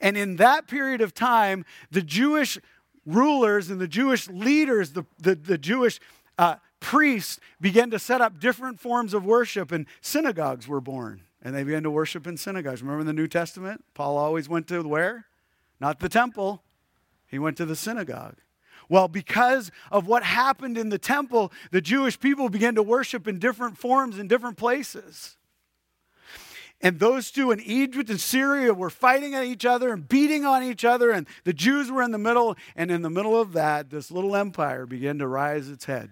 And 0.00 0.16
in 0.16 0.36
that 0.36 0.68
period 0.68 1.02
of 1.02 1.12
time, 1.12 1.66
the 1.90 2.00
Jewish 2.00 2.58
rulers 3.04 3.68
and 3.68 3.78
the 3.78 3.88
Jewish 3.88 4.26
leaders, 4.30 4.92
the, 4.92 5.04
the, 5.18 5.34
the 5.34 5.58
Jewish 5.58 6.00
uh, 6.38 6.56
priests 6.86 7.40
began 7.60 7.90
to 7.90 7.98
set 7.98 8.20
up 8.20 8.38
different 8.38 8.78
forms 8.78 9.12
of 9.12 9.26
worship, 9.26 9.72
and 9.72 9.86
synagogues 10.00 10.68
were 10.68 10.80
born. 10.80 11.22
And 11.42 11.52
they 11.52 11.64
began 11.64 11.82
to 11.82 11.90
worship 11.90 12.28
in 12.28 12.36
synagogues. 12.36 12.80
Remember 12.80 13.00
in 13.00 13.08
the 13.08 13.12
New 13.12 13.26
Testament? 13.26 13.84
Paul 13.92 14.16
always 14.16 14.48
went 14.48 14.68
to 14.68 14.80
where? 14.82 15.26
Not 15.80 15.98
the 15.98 16.08
temple, 16.08 16.62
he 17.26 17.40
went 17.40 17.56
to 17.56 17.64
the 17.64 17.74
synagogue. 17.74 18.36
Well, 18.88 19.08
because 19.08 19.72
of 19.90 20.06
what 20.06 20.22
happened 20.22 20.78
in 20.78 20.90
the 20.90 20.98
temple, 20.98 21.52
the 21.72 21.80
Jewish 21.80 22.20
people 22.20 22.48
began 22.48 22.76
to 22.76 22.84
worship 22.84 23.26
in 23.26 23.40
different 23.40 23.76
forms 23.76 24.16
in 24.16 24.28
different 24.28 24.56
places. 24.56 25.36
And 26.80 27.00
those 27.00 27.32
two 27.32 27.50
in 27.50 27.58
Egypt 27.62 28.10
and 28.10 28.20
Syria 28.20 28.72
were 28.72 28.90
fighting 28.90 29.34
at 29.34 29.44
each 29.44 29.66
other 29.66 29.92
and 29.92 30.08
beating 30.08 30.44
on 30.44 30.62
each 30.62 30.84
other, 30.84 31.10
and 31.10 31.26
the 31.42 31.52
Jews 31.52 31.90
were 31.90 32.02
in 32.04 32.12
the 32.12 32.18
middle. 32.18 32.56
And 32.76 32.92
in 32.92 33.02
the 33.02 33.10
middle 33.10 33.40
of 33.40 33.54
that, 33.54 33.90
this 33.90 34.12
little 34.12 34.36
empire 34.36 34.86
began 34.86 35.18
to 35.18 35.26
rise 35.26 35.68
its 35.68 35.86
head. 35.86 36.10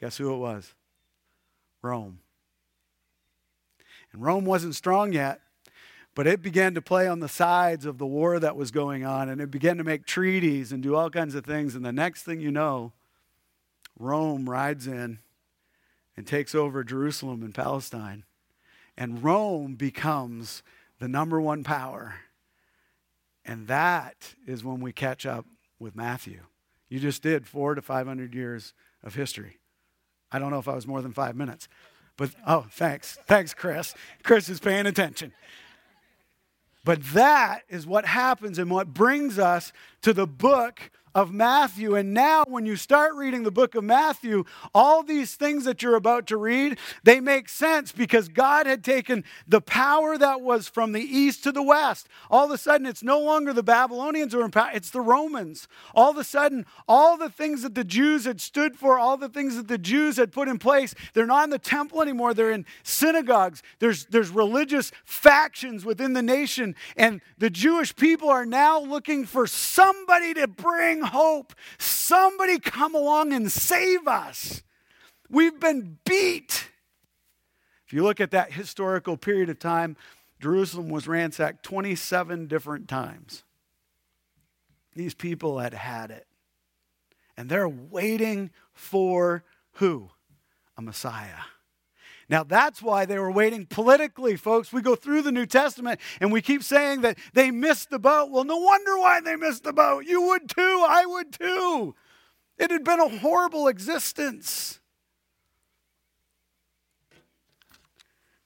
Guess 0.00 0.16
who 0.16 0.32
it 0.32 0.38
was? 0.38 0.74
Rome. 1.82 2.20
And 4.12 4.22
Rome 4.22 4.44
wasn't 4.44 4.74
strong 4.74 5.12
yet, 5.12 5.40
but 6.14 6.26
it 6.26 6.42
began 6.42 6.74
to 6.74 6.82
play 6.82 7.06
on 7.06 7.20
the 7.20 7.28
sides 7.28 7.84
of 7.84 7.98
the 7.98 8.06
war 8.06 8.38
that 8.40 8.56
was 8.56 8.70
going 8.70 9.04
on, 9.04 9.28
and 9.28 9.40
it 9.40 9.50
began 9.50 9.76
to 9.76 9.84
make 9.84 10.06
treaties 10.06 10.72
and 10.72 10.82
do 10.82 10.96
all 10.96 11.10
kinds 11.10 11.34
of 11.34 11.44
things. 11.44 11.74
And 11.74 11.84
the 11.84 11.92
next 11.92 12.22
thing 12.22 12.40
you 12.40 12.50
know, 12.50 12.92
Rome 13.98 14.48
rides 14.48 14.86
in 14.86 15.18
and 16.16 16.26
takes 16.26 16.54
over 16.54 16.82
Jerusalem 16.82 17.42
and 17.42 17.54
Palestine. 17.54 18.24
And 18.96 19.22
Rome 19.22 19.74
becomes 19.74 20.62
the 20.98 21.08
number 21.08 21.40
one 21.40 21.62
power. 21.62 22.16
And 23.44 23.68
that 23.68 24.34
is 24.46 24.64
when 24.64 24.80
we 24.80 24.92
catch 24.92 25.26
up 25.26 25.46
with 25.78 25.94
Matthew. 25.94 26.40
You 26.88 26.98
just 26.98 27.22
did 27.22 27.46
four 27.46 27.74
to 27.74 27.82
500 27.82 28.34
years 28.34 28.74
of 29.02 29.14
history. 29.14 29.58
I 30.32 30.38
don't 30.38 30.50
know 30.50 30.58
if 30.58 30.68
I 30.68 30.74
was 30.74 30.86
more 30.86 31.02
than 31.02 31.12
five 31.12 31.36
minutes, 31.36 31.68
but 32.16 32.30
oh, 32.46 32.66
thanks. 32.70 33.18
Thanks, 33.26 33.54
Chris. 33.54 33.94
Chris 34.22 34.48
is 34.48 34.60
paying 34.60 34.86
attention. 34.86 35.32
But 36.84 37.02
that 37.12 37.62
is 37.68 37.86
what 37.86 38.06
happens 38.06 38.58
and 38.58 38.70
what 38.70 38.94
brings 38.94 39.38
us 39.38 39.72
to 40.02 40.12
the 40.12 40.26
book 40.26 40.90
of 41.14 41.32
Matthew. 41.32 41.94
And 41.94 42.14
now, 42.14 42.44
when 42.46 42.66
you 42.66 42.76
start 42.76 43.14
reading 43.14 43.42
the 43.42 43.50
book 43.50 43.74
of 43.74 43.84
Matthew, 43.84 44.44
all 44.74 45.02
these 45.02 45.34
things 45.34 45.64
that 45.64 45.82
you're 45.82 45.96
about 45.96 46.26
to 46.28 46.36
read, 46.36 46.78
they 47.02 47.20
make 47.20 47.48
sense 47.48 47.92
because 47.92 48.28
God 48.28 48.66
had 48.66 48.84
taken 48.84 49.24
the 49.46 49.60
power 49.60 50.16
that 50.18 50.40
was 50.40 50.68
from 50.68 50.92
the 50.92 51.00
east 51.00 51.42
to 51.44 51.52
the 51.52 51.62
west. 51.62 52.08
All 52.30 52.44
of 52.44 52.50
a 52.50 52.58
sudden, 52.58 52.86
it's 52.86 53.02
no 53.02 53.20
longer 53.20 53.52
the 53.52 53.62
Babylonians 53.62 54.32
who 54.32 54.40
are 54.40 54.44
in 54.44 54.50
power, 54.50 54.70
it's 54.72 54.90
the 54.90 55.00
Romans. 55.00 55.66
All 55.94 56.10
of 56.10 56.16
a 56.16 56.24
sudden, 56.24 56.66
all 56.88 57.16
the 57.16 57.30
things 57.30 57.62
that 57.62 57.74
the 57.74 57.84
Jews 57.84 58.24
had 58.24 58.40
stood 58.40 58.76
for, 58.76 58.98
all 58.98 59.16
the 59.16 59.28
things 59.28 59.56
that 59.56 59.68
the 59.68 59.78
Jews 59.78 60.16
had 60.16 60.32
put 60.32 60.48
in 60.48 60.58
place, 60.58 60.94
they're 61.14 61.26
not 61.26 61.44
in 61.44 61.50
the 61.50 61.58
temple 61.58 62.02
anymore, 62.02 62.34
they're 62.34 62.52
in 62.52 62.66
synagogues. 62.82 63.62
There's, 63.78 64.06
there's 64.06 64.30
religious 64.30 64.92
factions 65.04 65.84
within 65.84 66.12
the 66.12 66.22
nation, 66.22 66.74
and 66.96 67.20
the 67.38 67.50
Jewish 67.50 67.94
people 67.96 68.28
are 68.28 68.46
now 68.46 68.80
looking 68.80 69.24
for 69.24 69.46
somebody 69.46 70.34
to 70.34 70.46
bring 70.46 70.99
bring 71.00 71.10
hope. 71.10 71.54
Somebody 71.78 72.58
come 72.58 72.94
along 72.94 73.32
and 73.32 73.50
save 73.50 74.06
us. 74.06 74.62
We've 75.28 75.58
been 75.58 75.98
beat. 76.04 76.70
If 77.86 77.92
you 77.92 78.02
look 78.02 78.20
at 78.20 78.30
that 78.32 78.52
historical 78.52 79.16
period 79.16 79.48
of 79.48 79.58
time, 79.58 79.96
Jerusalem 80.40 80.88
was 80.88 81.08
ransacked 81.08 81.62
27 81.62 82.46
different 82.46 82.88
times. 82.88 83.44
These 84.94 85.14
people 85.14 85.58
had 85.58 85.74
had 85.74 86.10
it. 86.10 86.26
And 87.36 87.48
they're 87.48 87.68
waiting 87.68 88.50
for 88.72 89.44
who? 89.74 90.10
A 90.76 90.82
Messiah. 90.82 91.42
Now, 92.30 92.44
that's 92.44 92.80
why 92.80 93.06
they 93.06 93.18
were 93.18 93.32
waiting 93.32 93.66
politically, 93.66 94.36
folks. 94.36 94.72
We 94.72 94.82
go 94.82 94.94
through 94.94 95.22
the 95.22 95.32
New 95.32 95.46
Testament 95.46 95.98
and 96.20 96.30
we 96.30 96.40
keep 96.40 96.62
saying 96.62 97.00
that 97.00 97.18
they 97.32 97.50
missed 97.50 97.90
the 97.90 97.98
boat. 97.98 98.30
Well, 98.30 98.44
no 98.44 98.56
wonder 98.56 98.96
why 98.98 99.20
they 99.20 99.34
missed 99.34 99.64
the 99.64 99.72
boat. 99.72 100.06
You 100.06 100.22
would 100.28 100.48
too. 100.48 100.84
I 100.88 101.04
would 101.06 101.32
too. 101.32 101.96
It 102.56 102.70
had 102.70 102.84
been 102.84 103.00
a 103.00 103.08
horrible 103.08 103.66
existence. 103.66 104.78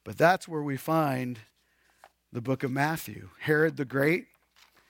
But 0.03 0.17
that's 0.17 0.49
where 0.49 0.63
we 0.63 0.79
find 0.79 1.41
the 2.33 2.41
book 2.41 2.63
of 2.63 2.71
Matthew. 2.71 3.29
Herod 3.41 3.77
the 3.77 3.85
Great 3.85 4.29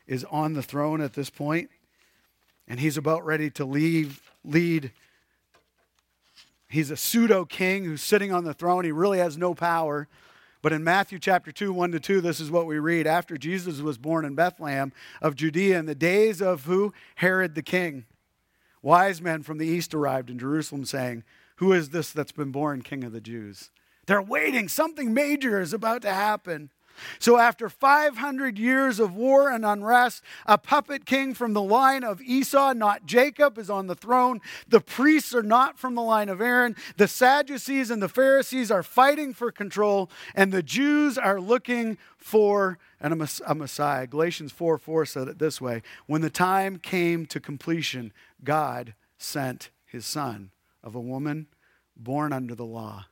is 0.06 0.24
on 0.30 0.52
the 0.52 0.62
throne 0.62 1.00
at 1.00 1.14
this 1.14 1.30
point, 1.30 1.68
and 2.68 2.78
he's 2.78 2.96
about 2.96 3.26
ready 3.26 3.50
to 3.50 3.64
leave, 3.64 4.22
lead 4.44 4.92
He's 6.74 6.90
a 6.90 6.96
pseudo 6.96 7.44
king 7.44 7.84
who's 7.84 8.02
sitting 8.02 8.32
on 8.32 8.42
the 8.42 8.52
throne. 8.52 8.84
He 8.84 8.90
really 8.90 9.18
has 9.18 9.38
no 9.38 9.54
power. 9.54 10.08
But 10.60 10.72
in 10.72 10.82
Matthew 10.82 11.20
chapter 11.20 11.52
2, 11.52 11.72
1 11.72 11.92
to 11.92 12.00
2, 12.00 12.20
this 12.20 12.40
is 12.40 12.50
what 12.50 12.66
we 12.66 12.80
read. 12.80 13.06
After 13.06 13.38
Jesus 13.38 13.80
was 13.80 13.96
born 13.96 14.24
in 14.24 14.34
Bethlehem 14.34 14.92
of 15.22 15.36
Judea 15.36 15.78
in 15.78 15.86
the 15.86 15.94
days 15.94 16.42
of 16.42 16.64
who? 16.64 16.92
Herod 17.14 17.54
the 17.54 17.62
king. 17.62 18.06
Wise 18.82 19.22
men 19.22 19.44
from 19.44 19.58
the 19.58 19.68
east 19.68 19.94
arrived 19.94 20.30
in 20.30 20.38
Jerusalem 20.40 20.84
saying, 20.84 21.22
Who 21.56 21.72
is 21.72 21.90
this 21.90 22.10
that's 22.10 22.32
been 22.32 22.50
born 22.50 22.82
king 22.82 23.04
of 23.04 23.12
the 23.12 23.20
Jews? 23.20 23.70
They're 24.08 24.20
waiting. 24.20 24.66
Something 24.66 25.14
major 25.14 25.60
is 25.60 25.72
about 25.72 26.02
to 26.02 26.12
happen. 26.12 26.70
So, 27.18 27.38
after 27.38 27.68
500 27.68 28.58
years 28.58 29.00
of 29.00 29.14
war 29.14 29.50
and 29.50 29.64
unrest, 29.64 30.22
a 30.46 30.58
puppet 30.58 31.06
king 31.06 31.34
from 31.34 31.52
the 31.52 31.62
line 31.62 32.04
of 32.04 32.20
Esau, 32.20 32.72
not 32.72 33.06
Jacob, 33.06 33.58
is 33.58 33.70
on 33.70 33.86
the 33.86 33.94
throne. 33.94 34.40
The 34.68 34.80
priests 34.80 35.34
are 35.34 35.42
not 35.42 35.78
from 35.78 35.94
the 35.94 36.02
line 36.02 36.28
of 36.28 36.40
Aaron. 36.40 36.76
The 36.96 37.08
Sadducees 37.08 37.90
and 37.90 38.02
the 38.02 38.08
Pharisees 38.08 38.70
are 38.70 38.82
fighting 38.82 39.34
for 39.34 39.50
control, 39.50 40.10
and 40.34 40.52
the 40.52 40.62
Jews 40.62 41.18
are 41.18 41.40
looking 41.40 41.98
for 42.16 42.78
a 43.00 43.54
Messiah. 43.54 44.06
Galatians 44.06 44.52
4 44.52 44.78
4 44.78 45.06
said 45.06 45.28
it 45.28 45.38
this 45.38 45.60
way 45.60 45.82
When 46.06 46.22
the 46.22 46.30
time 46.30 46.78
came 46.78 47.26
to 47.26 47.40
completion, 47.40 48.12
God 48.42 48.94
sent 49.18 49.70
his 49.84 50.06
son 50.06 50.50
of 50.82 50.94
a 50.94 51.00
woman 51.00 51.46
born 51.96 52.32
under 52.32 52.54
the 52.54 52.64
law 52.64 53.06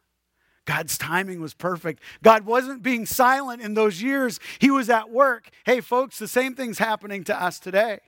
God's 0.65 0.97
timing 0.97 1.41
was 1.41 1.55
perfect. 1.55 2.03
God 2.23 2.47
wasn't 2.47 2.83
being 2.83 3.07
silent 3.07 3.63
in 3.63 3.75
those 3.75 4.03
years, 4.03 4.39
He 4.59 4.71
was 4.71 4.89
at 4.89 5.11
work. 5.11 5.49
Hey, 5.65 5.81
folks, 5.81 6.19
the 6.19 6.29
same 6.29 6.55
thing's 6.55 6.79
happening 6.79 7.25
to 7.25 7.43
us 7.43 7.59
today. 7.59 8.01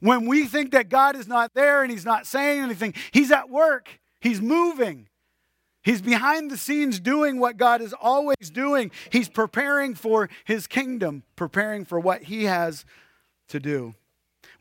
When 0.00 0.26
we 0.26 0.46
think 0.46 0.72
that 0.72 0.88
God 0.88 1.16
is 1.16 1.28
not 1.28 1.52
there 1.54 1.82
and 1.82 1.90
He's 1.90 2.06
not 2.06 2.26
saying 2.26 2.62
anything, 2.62 2.94
He's 3.10 3.30
at 3.30 3.50
work, 3.50 4.00
He's 4.20 4.40
moving. 4.40 5.08
He's 5.82 6.00
behind 6.00 6.50
the 6.50 6.56
scenes 6.56 7.00
doing 7.00 7.40
what 7.40 7.56
God 7.56 7.80
is 7.80 7.92
always 7.92 8.50
doing. 8.52 8.92
He's 9.10 9.28
preparing 9.28 9.94
for 9.94 10.30
His 10.44 10.66
kingdom, 10.66 11.24
preparing 11.34 11.84
for 11.84 11.98
what 11.98 12.22
He 12.24 12.44
has 12.44 12.84
to 13.48 13.58
do. 13.60 13.94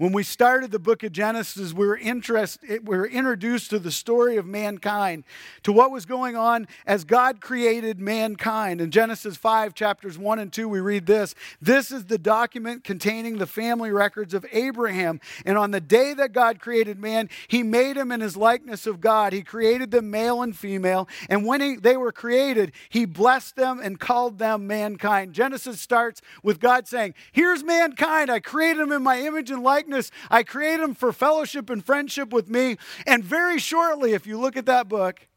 When 0.01 0.13
we 0.13 0.23
started 0.23 0.71
the 0.71 0.79
book 0.79 1.03
of 1.03 1.11
Genesis, 1.11 1.73
we 1.73 1.85
were, 1.85 1.95
interested, 1.95 2.87
we 2.87 2.97
were 2.97 3.05
introduced 3.05 3.69
to 3.69 3.77
the 3.77 3.91
story 3.91 4.37
of 4.37 4.47
mankind, 4.47 5.23
to 5.61 5.71
what 5.71 5.91
was 5.91 6.07
going 6.07 6.35
on 6.35 6.67
as 6.87 7.03
God 7.03 7.39
created 7.39 7.99
mankind. 7.99 8.81
In 8.81 8.89
Genesis 8.89 9.37
5, 9.37 9.75
chapters 9.75 10.17
1 10.17 10.39
and 10.39 10.51
2, 10.51 10.67
we 10.67 10.79
read 10.79 11.05
this 11.05 11.35
This 11.61 11.91
is 11.91 12.05
the 12.05 12.17
document 12.17 12.83
containing 12.83 13.37
the 13.37 13.45
family 13.45 13.91
records 13.91 14.33
of 14.33 14.43
Abraham. 14.51 15.21
And 15.45 15.55
on 15.55 15.69
the 15.69 15.79
day 15.79 16.15
that 16.15 16.33
God 16.33 16.59
created 16.59 16.97
man, 16.97 17.29
he 17.47 17.61
made 17.61 17.95
him 17.95 18.11
in 18.11 18.21
his 18.21 18.35
likeness 18.35 18.87
of 18.87 19.01
God. 19.01 19.33
He 19.33 19.43
created 19.43 19.91
them 19.91 20.09
male 20.09 20.41
and 20.41 20.57
female. 20.57 21.07
And 21.29 21.45
when 21.45 21.61
he, 21.61 21.75
they 21.75 21.95
were 21.95 22.11
created, 22.11 22.71
he 22.89 23.05
blessed 23.05 23.55
them 23.55 23.79
and 23.79 23.99
called 23.99 24.39
them 24.39 24.65
mankind. 24.65 25.33
Genesis 25.33 25.79
starts 25.79 26.23
with 26.41 26.59
God 26.59 26.87
saying, 26.87 27.13
Here's 27.31 27.63
mankind. 27.63 28.31
I 28.31 28.39
created 28.39 28.81
them 28.81 28.91
in 28.91 29.03
my 29.03 29.19
image 29.19 29.51
and 29.51 29.61
likeness 29.61 29.90
I 30.29 30.43
created 30.43 30.83
him 30.83 30.93
for 30.93 31.11
fellowship 31.11 31.69
and 31.69 31.83
friendship 31.83 32.31
with 32.31 32.49
me. 32.49 32.77
And 33.05 33.23
very 33.23 33.59
shortly, 33.59 34.13
if 34.13 34.25
you 34.25 34.39
look 34.39 34.55
at 34.55 34.65
that 34.67 34.87
book, 34.87 35.27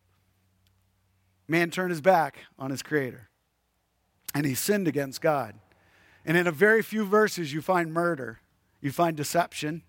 man 1.49 1.71
turned 1.71 1.91
his 1.91 2.01
back 2.01 2.39
on 2.59 2.71
his 2.71 2.83
creator 2.83 3.29
and 4.35 4.45
he 4.45 4.55
sinned 4.55 4.89
against 4.89 5.21
God. 5.21 5.55
And 6.25 6.37
in 6.37 6.47
a 6.47 6.53
very 6.53 6.83
few 6.83 7.05
verses, 7.05 7.53
you 7.53 7.63
find 7.63 7.93
murder, 7.93 8.41
you 8.81 8.91
find 8.91 9.17
deception, 9.17 9.83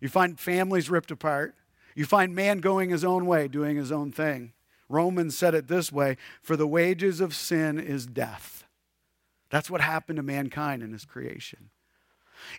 you 0.00 0.08
find 0.08 0.38
families 0.38 0.90
ripped 0.90 1.10
apart, 1.10 1.54
you 1.94 2.04
find 2.04 2.34
man 2.34 2.58
going 2.58 2.90
his 2.90 3.04
own 3.04 3.26
way, 3.26 3.48
doing 3.48 3.76
his 3.76 3.92
own 3.92 4.12
thing. 4.12 4.52
Romans 4.88 5.36
said 5.36 5.54
it 5.54 5.68
this 5.68 5.90
way 5.90 6.16
For 6.42 6.56
the 6.56 6.66
wages 6.66 7.20
of 7.20 7.34
sin 7.34 7.78
is 7.78 8.06
death. 8.06 8.64
That's 9.50 9.70
what 9.70 9.80
happened 9.80 10.16
to 10.16 10.22
mankind 10.22 10.82
in 10.82 10.92
his 10.92 11.04
creation. 11.04 11.70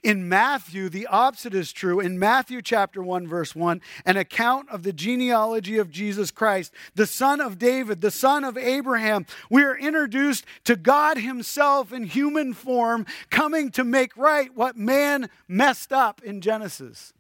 In 0.02 0.28
Matthew, 0.28 0.90
the 0.90 1.08
opposite 1.08 1.54
is 1.54 1.72
true. 1.72 2.00
In 2.00 2.20
Matthew 2.20 2.62
chapter 2.62 3.02
1, 3.02 3.28
verse 3.28 3.56
1, 3.56 3.82
an 4.06 4.18
account 4.18 4.70
of 4.70 4.84
the 4.84 4.94
genealogy 4.94 5.78
of 5.78 5.90
Jesus 5.90 6.32
Christ, 6.32 6.74
the 6.96 7.08
son 7.08 7.42
of 7.42 7.58
David, 7.58 8.02
the 8.02 8.12
son 8.12 8.44
of 8.44 8.58
Abraham, 8.58 9.26
we 9.50 9.64
are 9.64 9.78
introduced 9.78 10.46
to 10.66 10.76
God 10.76 11.18
Himself 11.18 11.94
in 11.94 12.04
human 12.04 12.54
form, 12.54 13.06
coming 13.30 13.72
to 13.72 13.84
make 13.84 14.16
right 14.18 14.56
what 14.56 14.78
man 14.78 15.30
messed 15.48 15.94
up 15.94 16.22
in 16.24 16.42
Genesis. 16.42 17.14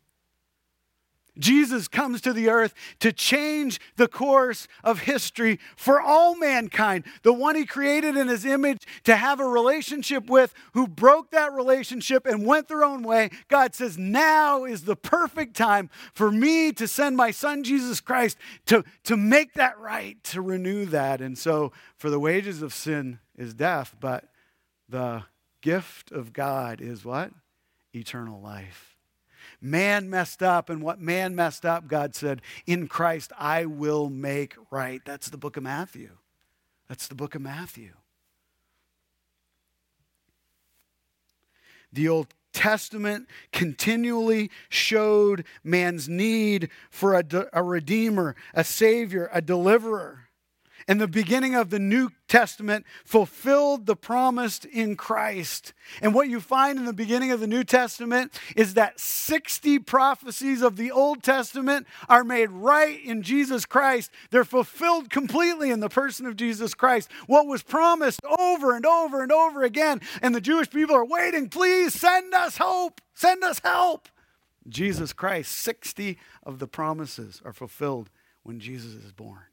Jesus 1.37 1.87
comes 1.87 2.21
to 2.21 2.33
the 2.33 2.49
earth 2.49 2.73
to 2.99 3.11
change 3.11 3.79
the 3.95 4.07
course 4.07 4.67
of 4.83 4.99
history 4.99 5.59
for 5.75 5.99
all 5.99 6.35
mankind. 6.35 7.05
The 7.23 7.33
one 7.33 7.55
he 7.55 7.65
created 7.65 8.15
in 8.15 8.27
his 8.27 8.45
image 8.45 8.85
to 9.05 9.15
have 9.15 9.39
a 9.39 9.45
relationship 9.45 10.29
with, 10.29 10.53
who 10.73 10.87
broke 10.87 11.31
that 11.31 11.51
relationship 11.53 12.25
and 12.25 12.45
went 12.45 12.67
their 12.67 12.83
own 12.83 13.03
way. 13.03 13.31
God 13.47 13.73
says, 13.73 13.97
Now 13.97 14.65
is 14.65 14.85
the 14.85 14.95
perfect 14.95 15.55
time 15.55 15.89
for 16.13 16.31
me 16.31 16.71
to 16.73 16.87
send 16.87 17.17
my 17.17 17.31
son 17.31 17.63
Jesus 17.63 17.99
Christ 17.99 18.37
to, 18.67 18.83
to 19.03 19.17
make 19.17 19.53
that 19.53 19.79
right, 19.79 20.23
to 20.25 20.41
renew 20.41 20.85
that. 20.87 21.19
And 21.19 21.37
so, 21.37 21.71
for 21.95 22.09
the 22.09 22.19
wages 22.19 22.61
of 22.61 22.73
sin 22.73 23.19
is 23.35 23.53
death, 23.53 23.95
but 23.99 24.25
the 24.87 25.23
gift 25.61 26.11
of 26.11 26.33
God 26.33 26.81
is 26.81 27.03
what? 27.03 27.31
Eternal 27.93 28.39
life 28.39 28.92
man 29.63 30.09
messed 30.09 30.43
up 30.43 30.69
and 30.69 30.81
what 30.81 30.99
man 30.99 31.35
messed 31.35 31.65
up, 31.65 31.87
God 31.87 32.13
said, 32.13 32.41
in 32.65 32.87
Christ 32.87 33.31
I 33.37 33.65
will 33.65 34.09
make 34.09 34.55
right. 34.69 35.01
That's 35.05 35.29
the 35.29 35.37
book 35.37 35.57
of 35.57 35.63
Matthew. 35.63 36.17
That's 36.89 37.07
the 37.07 37.15
book 37.15 37.33
of 37.33 37.41
Matthew. 37.41 37.93
The 41.91 42.09
Old 42.09 42.27
Testament 42.53 43.27
continually 43.51 44.51
showed 44.69 45.45
man's 45.63 46.09
need 46.09 46.69
for 46.89 47.15
a, 47.15 47.23
de- 47.23 47.47
a 47.51 47.63
redeemer, 47.63 48.35
a 48.53 48.63
savior, 48.63 49.29
a 49.33 49.41
deliverer 49.41 50.22
and 50.87 50.99
the 50.99 51.07
beginning 51.07 51.55
of 51.55 51.69
the 51.69 51.79
New 51.79 52.09
Testament 52.27 52.85
fulfilled 53.05 53.85
the 53.85 53.95
promised 53.95 54.65
in 54.65 54.95
Christ. 54.95 55.73
And 56.01 56.13
what 56.13 56.29
you 56.29 56.39
find 56.39 56.77
in 56.79 56.85
the 56.85 56.93
beginning 56.93 57.31
of 57.31 57.39
the 57.39 57.47
New 57.47 57.63
Testament 57.63 58.37
is 58.55 58.73
that 58.73 58.99
60 58.99 59.79
prophecies 59.79 60.61
of 60.61 60.75
the 60.75 60.91
Old 60.91 61.23
Testament 61.23 61.87
are 62.09 62.23
made 62.23 62.49
right 62.49 63.03
in 63.03 63.21
Jesus 63.21 63.65
Christ. 63.65 64.11
They're 64.31 64.43
fulfilled 64.43 65.09
completely 65.09 65.69
in 65.69 65.79
the 65.79 65.89
person 65.89 66.25
of 66.25 66.35
Jesus 66.35 66.73
Christ. 66.73 67.09
What 67.27 67.47
was 67.47 67.63
promised 67.63 68.21
over 68.39 68.75
and 68.75 68.85
over 68.85 69.21
and 69.21 69.31
over 69.31 69.63
again. 69.63 70.01
And 70.21 70.33
the 70.33 70.41
Jewish 70.41 70.69
people 70.69 70.95
are 70.95 71.05
waiting, 71.05 71.49
please 71.49 71.93
send 71.93 72.33
us 72.33 72.57
hope, 72.57 72.99
send 73.13 73.43
us 73.43 73.59
help. 73.59 74.09
Jesus 74.67 75.13
Christ, 75.13 75.51
60 75.51 76.17
of 76.43 76.59
the 76.59 76.67
promises 76.67 77.41
are 77.43 77.53
fulfilled 77.53 78.09
when 78.43 78.59
Jesus 78.59 78.93
is 78.93 79.11
born 79.11 79.43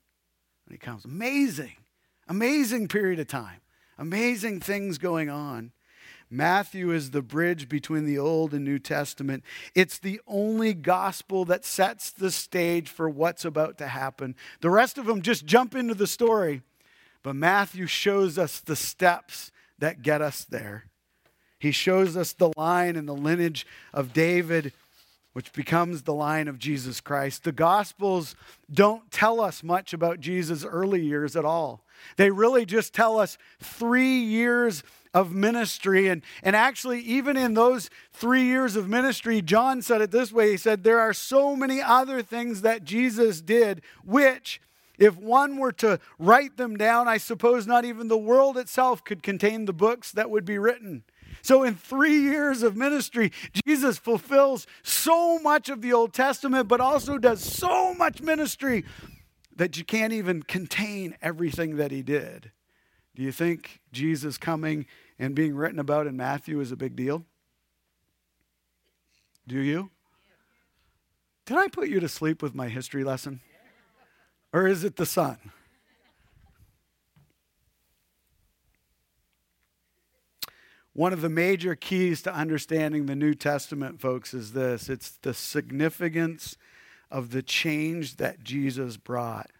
when 0.71 0.77
he 0.77 0.79
comes. 0.79 1.05
Amazing, 1.05 1.75
amazing 2.29 2.87
period 2.87 3.19
of 3.19 3.27
time, 3.27 3.61
amazing 3.99 4.61
things 4.61 4.99
going 4.99 5.29
on. 5.29 5.73
Matthew 6.31 6.93
is 6.93 7.11
the 7.11 7.23
bridge 7.23 7.69
between 7.69 8.07
the 8.07 8.19
Old 8.19 8.55
and 8.55 8.65
New 8.65 8.79
Testament. 8.79 9.43
It's 9.75 9.99
the 9.99 10.21
only 10.29 10.73
gospel 10.75 11.45
that 11.47 11.65
sets 11.65 12.13
the 12.13 12.31
stage 12.31 12.89
for 12.89 13.11
what's 13.11 13.45
about 13.45 13.79
to 13.79 13.89
happen. 13.89 14.37
The 14.61 14.71
rest 14.71 14.97
of 14.97 15.07
them 15.07 15.23
just 15.23 15.45
jump 15.45 15.75
into 15.75 15.95
the 15.95 16.07
story, 16.07 16.63
but 17.25 17.35
Matthew 17.35 17.87
shows 17.87 18.39
us 18.39 18.61
the 18.61 18.77
steps 18.77 19.51
that 19.81 20.03
get 20.03 20.23
us 20.23 20.45
there. 20.45 20.85
He 21.59 21.73
shows 21.73 22.17
us 22.17 22.33
the 22.33 22.53
line 22.57 22.95
and 22.95 23.09
the 23.09 23.13
lineage 23.13 23.67
of 23.93 24.13
David 24.13 24.73
which 25.33 25.53
becomes 25.53 26.03
the 26.03 26.15
line 26.15 26.49
of 26.49 26.59
Jesus 26.59 27.01
Christ. 27.01 27.45
The 27.45 27.53
Gospels 27.53 28.35
don't 28.73 29.11
tell 29.11 29.41
us 29.41 29.63
much 29.63 29.93
about 29.93 30.21
Jesus' 30.21 30.65
early 30.65 31.03
years 31.05 31.37
at 31.37 31.45
all. 31.45 31.85
They 32.17 32.31
really 32.31 32.65
just 32.65 32.95
tell 32.95 33.19
us 33.19 33.39
three 33.61 34.19
years 34.19 34.83
of 35.15 35.33
ministry. 35.33 36.09
And, 36.09 36.23
and 36.43 36.57
actually, 36.57 37.01
even 37.01 37.37
in 37.37 37.55
those 37.55 37.91
three 38.13 38.45
years 38.45 38.77
of 38.77 38.89
ministry, 38.89 39.43
John 39.43 39.83
said 39.83 40.01
it 40.01 40.11
this 40.11 40.33
way 40.33 40.53
He 40.53 40.57
said, 40.57 40.83
There 40.83 41.01
are 41.01 41.13
so 41.13 41.55
many 41.55 41.81
other 41.81 42.23
things 42.23 42.63
that 42.63 42.85
Jesus 42.85 43.41
did, 43.41 43.83
which, 44.05 44.61
if 44.99 45.17
one 45.17 45.57
were 45.59 45.73
to 45.73 45.99
write 46.19 46.57
them 46.57 46.77
down, 46.77 47.09
I 47.09 47.19
suppose 47.19 47.67
not 47.67 47.85
even 47.85 48.09
the 48.09 48.19
world 48.19 48.59
itself 48.59 49.05
could 49.05 49.23
contain 49.23 49.65
the 49.65 49.73
books 49.73 50.13
that 50.13 50.31
would 50.31 50.45
be 50.45 50.59
written. 50.59 51.05
So, 51.43 51.63
in 51.63 51.75
three 51.75 52.21
years 52.21 52.63
of 52.63 52.77
ministry, 52.77 53.33
Jesus 53.67 53.99
fulfills 53.99 54.67
so 54.83 55.39
much 55.39 55.69
of 55.69 55.83
the 55.83 55.93
Old 55.93 56.13
Testament, 56.13 56.69
but 56.69 56.81
also 56.81 57.19
does 57.19 57.43
so 57.43 57.95
much 57.95 58.21
ministry 58.21 58.85
that 59.57 59.77
you 59.77 59.85
can't 59.85 60.13
even 60.13 60.43
contain 60.43 61.17
everything 61.21 61.77
that 61.77 61.91
he 61.91 62.03
did. 62.03 62.51
Do 63.15 63.23
you 63.23 63.33
think 63.33 63.81
Jesus 63.93 64.39
coming 64.39 64.87
and 65.19 65.35
being 65.35 65.55
written 65.55 65.79
about 65.79 66.07
in 66.07 66.17
Matthew 66.17 66.61
is 66.61 66.73
a 66.73 66.77
big 66.77 66.97
deal? 66.97 67.25
Do 69.47 69.59
you? 69.59 69.91
Did 71.45 71.59
I 71.59 71.69
put 71.69 71.89
you 71.89 72.01
to 72.01 72.09
sleep 72.09 72.43
with 72.43 72.55
my 72.55 72.69
history 72.69 73.03
lesson? 73.03 73.41
Or 74.53 74.67
is 74.67 74.85
it 74.85 74.97
the 74.97 75.07
sun? 75.07 75.39
One 80.93 81.13
of 81.13 81.21
the 81.21 81.29
major 81.29 81.77
keys 81.77 82.21
to 82.23 82.35
understanding 82.35 83.07
the 83.07 83.15
New 83.15 83.35
Testament, 83.35 84.01
folks, 84.01 84.35
is 84.35 84.53
this 84.53 84.89
it's 84.89 85.11
the 85.23 85.35
significance 85.35 86.57
of 87.11 87.31
the 87.31 87.43
change 87.43 88.17
that 88.17 88.43
Jesus 88.43 88.97
brought. 88.97 89.51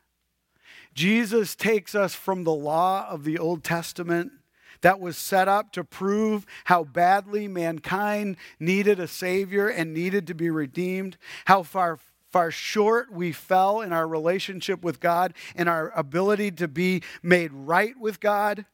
Jesus 0.93 1.55
takes 1.55 1.95
us 1.95 2.15
from 2.15 2.45
the 2.45 2.53
law 2.53 3.07
of 3.09 3.25
the 3.25 3.39
Old 3.39 3.63
Testament 3.63 4.33
that 4.81 4.99
was 4.99 5.17
set 5.17 5.47
up 5.47 5.73
to 5.73 5.85
prove 5.85 6.47
how 6.65 6.85
badly 6.85 7.47
mankind 7.47 8.37
needed 8.59 8.99
a 8.99 9.07
Savior 9.07 9.69
and 9.69 9.93
needed 9.93 10.27
to 10.27 10.35
be 10.35 10.51
redeemed, 10.51 11.17
how 11.45 11.63
far 11.63 11.99
far 12.31 12.51
short 12.53 13.13
we 13.13 13.33
fell 13.33 13.81
in 13.81 13.93
our 13.93 14.07
relationship 14.07 14.85
with 14.85 15.01
God 15.01 15.35
and 15.57 15.69
our 15.69 15.93
ability 15.97 16.53
to 16.53 16.69
be 16.69 17.03
made 17.25 17.53
right 17.53 17.99
with 17.99 18.21
God. 18.21 18.67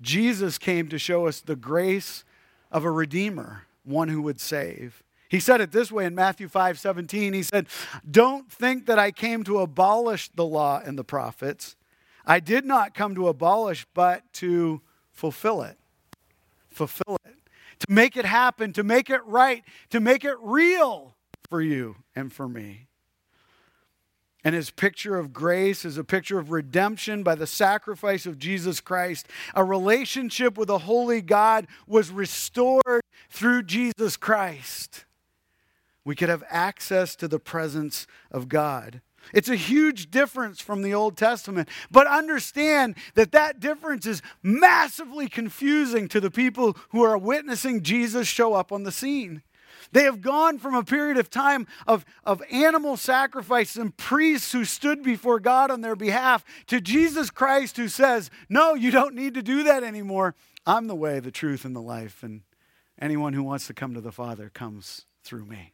Jesus 0.00 0.58
came 0.58 0.88
to 0.88 0.98
show 0.98 1.26
us 1.26 1.40
the 1.40 1.56
grace 1.56 2.24
of 2.70 2.84
a 2.84 2.90
redeemer, 2.90 3.64
one 3.84 4.08
who 4.08 4.20
would 4.22 4.40
save. 4.40 5.02
He 5.28 5.40
said 5.40 5.60
it 5.60 5.72
this 5.72 5.90
way 5.90 6.04
in 6.04 6.14
Matthew 6.14 6.48
5 6.48 6.78
17. 6.78 7.32
He 7.32 7.42
said, 7.42 7.66
Don't 8.08 8.50
think 8.50 8.86
that 8.86 8.98
I 8.98 9.10
came 9.10 9.42
to 9.44 9.58
abolish 9.58 10.28
the 10.28 10.44
law 10.44 10.80
and 10.84 10.98
the 10.98 11.04
prophets. 11.04 11.76
I 12.24 12.40
did 12.40 12.64
not 12.64 12.94
come 12.94 13.14
to 13.14 13.28
abolish, 13.28 13.86
but 13.94 14.32
to 14.34 14.82
fulfill 15.12 15.62
it. 15.62 15.78
Fulfill 16.68 17.18
it. 17.24 17.36
To 17.80 17.92
make 17.92 18.16
it 18.16 18.24
happen, 18.24 18.72
to 18.72 18.82
make 18.82 19.10
it 19.10 19.24
right, 19.24 19.62
to 19.90 20.00
make 20.00 20.24
it 20.24 20.36
real 20.40 21.14
for 21.48 21.60
you 21.60 21.96
and 22.14 22.32
for 22.32 22.48
me. 22.48 22.86
And 24.46 24.54
his 24.54 24.70
picture 24.70 25.18
of 25.18 25.32
grace 25.32 25.84
is 25.84 25.98
a 25.98 26.04
picture 26.04 26.38
of 26.38 26.52
redemption 26.52 27.24
by 27.24 27.34
the 27.34 27.48
sacrifice 27.48 28.26
of 28.26 28.38
Jesus 28.38 28.80
Christ. 28.80 29.26
A 29.56 29.64
relationship 29.64 30.56
with 30.56 30.70
a 30.70 30.78
holy 30.78 31.20
God 31.20 31.66
was 31.88 32.12
restored 32.12 33.00
through 33.28 33.64
Jesus 33.64 34.16
Christ. 34.16 35.04
We 36.04 36.14
could 36.14 36.28
have 36.28 36.44
access 36.48 37.16
to 37.16 37.26
the 37.26 37.40
presence 37.40 38.06
of 38.30 38.48
God. 38.48 39.00
It's 39.34 39.48
a 39.48 39.56
huge 39.56 40.12
difference 40.12 40.60
from 40.60 40.82
the 40.82 40.94
Old 40.94 41.16
Testament. 41.16 41.68
But 41.90 42.06
understand 42.06 42.94
that 43.16 43.32
that 43.32 43.58
difference 43.58 44.06
is 44.06 44.22
massively 44.44 45.28
confusing 45.28 46.06
to 46.06 46.20
the 46.20 46.30
people 46.30 46.76
who 46.90 47.02
are 47.02 47.18
witnessing 47.18 47.82
Jesus 47.82 48.28
show 48.28 48.54
up 48.54 48.70
on 48.70 48.84
the 48.84 48.92
scene. 48.92 49.42
They 49.92 50.04
have 50.04 50.20
gone 50.20 50.58
from 50.58 50.74
a 50.74 50.84
period 50.84 51.16
of 51.16 51.30
time 51.30 51.66
of, 51.86 52.04
of 52.24 52.42
animal 52.50 52.96
sacrifice 52.96 53.76
and 53.76 53.96
priests 53.96 54.52
who 54.52 54.64
stood 54.64 55.02
before 55.02 55.40
God 55.40 55.70
on 55.70 55.80
their 55.80 55.96
behalf 55.96 56.44
to 56.66 56.80
Jesus 56.80 57.30
Christ 57.30 57.76
who 57.76 57.88
says, 57.88 58.30
No, 58.48 58.74
you 58.74 58.90
don't 58.90 59.14
need 59.14 59.34
to 59.34 59.42
do 59.42 59.62
that 59.64 59.82
anymore. 59.82 60.34
I'm 60.66 60.86
the 60.86 60.96
way, 60.96 61.20
the 61.20 61.30
truth, 61.30 61.64
and 61.64 61.76
the 61.76 61.80
life. 61.80 62.22
And 62.22 62.42
anyone 63.00 63.32
who 63.32 63.42
wants 63.42 63.66
to 63.68 63.74
come 63.74 63.94
to 63.94 64.00
the 64.00 64.12
Father 64.12 64.50
comes 64.52 65.06
through 65.22 65.46
me. 65.46 65.72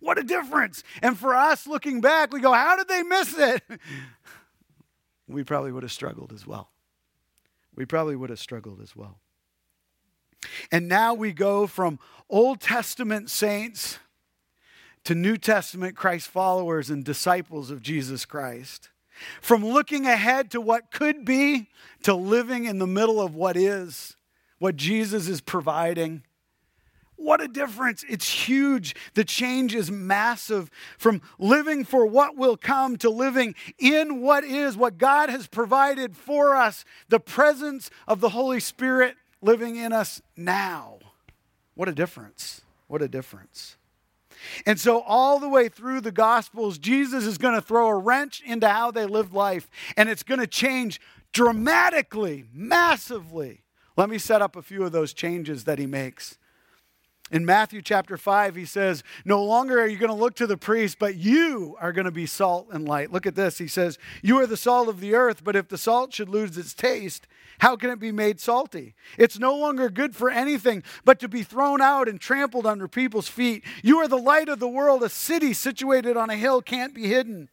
What 0.00 0.18
a 0.18 0.22
difference. 0.22 0.82
And 1.00 1.16
for 1.16 1.34
us 1.34 1.66
looking 1.66 2.00
back, 2.00 2.32
we 2.32 2.40
go, 2.40 2.52
How 2.52 2.76
did 2.76 2.88
they 2.88 3.02
miss 3.02 3.38
it? 3.38 3.62
we 5.28 5.44
probably 5.44 5.72
would 5.72 5.84
have 5.84 5.92
struggled 5.92 6.32
as 6.32 6.46
well. 6.46 6.70
We 7.74 7.86
probably 7.86 8.16
would 8.16 8.30
have 8.30 8.40
struggled 8.40 8.80
as 8.80 8.94
well. 8.94 9.18
And 10.70 10.88
now 10.88 11.14
we 11.14 11.32
go 11.32 11.66
from 11.66 11.98
Old 12.28 12.60
Testament 12.60 13.30
saints 13.30 13.98
to 15.04 15.14
New 15.14 15.36
Testament 15.36 15.96
Christ 15.96 16.28
followers 16.28 16.90
and 16.90 17.04
disciples 17.04 17.70
of 17.70 17.82
Jesus 17.82 18.24
Christ. 18.24 18.90
From 19.40 19.64
looking 19.64 20.06
ahead 20.06 20.50
to 20.52 20.60
what 20.60 20.90
could 20.90 21.24
be 21.24 21.68
to 22.02 22.14
living 22.14 22.64
in 22.64 22.78
the 22.78 22.86
middle 22.86 23.20
of 23.20 23.34
what 23.34 23.56
is, 23.56 24.16
what 24.58 24.76
Jesus 24.76 25.28
is 25.28 25.40
providing. 25.40 26.22
What 27.16 27.40
a 27.40 27.46
difference. 27.46 28.04
It's 28.08 28.28
huge. 28.28 28.96
The 29.14 29.22
change 29.22 29.74
is 29.74 29.90
massive 29.90 30.70
from 30.98 31.22
living 31.38 31.84
for 31.84 32.04
what 32.06 32.36
will 32.36 32.56
come 32.56 32.96
to 32.98 33.10
living 33.10 33.54
in 33.78 34.22
what 34.22 34.42
is, 34.42 34.76
what 34.76 34.98
God 34.98 35.28
has 35.28 35.46
provided 35.46 36.16
for 36.16 36.56
us, 36.56 36.84
the 37.08 37.20
presence 37.20 37.90
of 38.08 38.20
the 38.20 38.30
Holy 38.30 38.58
Spirit 38.58 39.16
living 39.42 39.76
in 39.76 39.92
us 39.92 40.22
now. 40.36 40.98
What 41.74 41.88
a 41.88 41.92
difference. 41.92 42.62
What 42.86 43.02
a 43.02 43.08
difference. 43.08 43.76
And 44.66 44.80
so, 44.80 45.00
all 45.02 45.38
the 45.38 45.48
way 45.48 45.68
through 45.68 46.00
the 46.00 46.12
Gospels, 46.12 46.78
Jesus 46.78 47.24
is 47.24 47.38
going 47.38 47.54
to 47.54 47.60
throw 47.60 47.88
a 47.88 47.96
wrench 47.96 48.42
into 48.44 48.68
how 48.68 48.90
they 48.90 49.06
lived 49.06 49.32
life, 49.32 49.68
and 49.96 50.08
it's 50.08 50.22
going 50.22 50.40
to 50.40 50.46
change 50.46 51.00
dramatically, 51.32 52.44
massively. 52.52 53.62
Let 53.96 54.08
me 54.08 54.18
set 54.18 54.42
up 54.42 54.56
a 54.56 54.62
few 54.62 54.84
of 54.84 54.92
those 54.92 55.12
changes 55.12 55.64
that 55.64 55.78
he 55.78 55.86
makes. 55.86 56.38
In 57.32 57.46
Matthew 57.46 57.80
chapter 57.80 58.18
5, 58.18 58.56
he 58.56 58.66
says, 58.66 59.02
No 59.24 59.42
longer 59.42 59.80
are 59.80 59.86
you 59.86 59.96
going 59.96 60.10
to 60.10 60.14
look 60.14 60.34
to 60.34 60.46
the 60.46 60.58
priest, 60.58 60.98
but 60.98 61.16
you 61.16 61.76
are 61.80 61.90
going 61.90 62.04
to 62.04 62.10
be 62.10 62.26
salt 62.26 62.68
and 62.70 62.86
light. 62.86 63.10
Look 63.10 63.26
at 63.26 63.34
this. 63.34 63.56
He 63.56 63.68
says, 63.68 63.98
You 64.22 64.38
are 64.40 64.46
the 64.46 64.58
salt 64.58 64.86
of 64.86 65.00
the 65.00 65.14
earth, 65.14 65.42
but 65.42 65.56
if 65.56 65.68
the 65.68 65.78
salt 65.78 66.12
should 66.12 66.28
lose 66.28 66.58
its 66.58 66.74
taste, 66.74 67.26
how 67.60 67.74
can 67.74 67.88
it 67.88 67.98
be 67.98 68.12
made 68.12 68.38
salty? 68.38 68.94
It's 69.16 69.38
no 69.38 69.56
longer 69.56 69.88
good 69.88 70.14
for 70.14 70.28
anything 70.28 70.82
but 71.06 71.18
to 71.20 71.28
be 71.28 71.42
thrown 71.42 71.80
out 71.80 72.06
and 72.06 72.20
trampled 72.20 72.66
under 72.66 72.86
people's 72.86 73.28
feet. 73.28 73.64
You 73.82 73.98
are 74.00 74.08
the 74.08 74.18
light 74.18 74.50
of 74.50 74.60
the 74.60 74.68
world. 74.68 75.02
A 75.02 75.08
city 75.08 75.54
situated 75.54 76.18
on 76.18 76.28
a 76.28 76.36
hill 76.36 76.60
can't 76.60 76.92
be 76.92 77.06
hidden. 77.06 77.48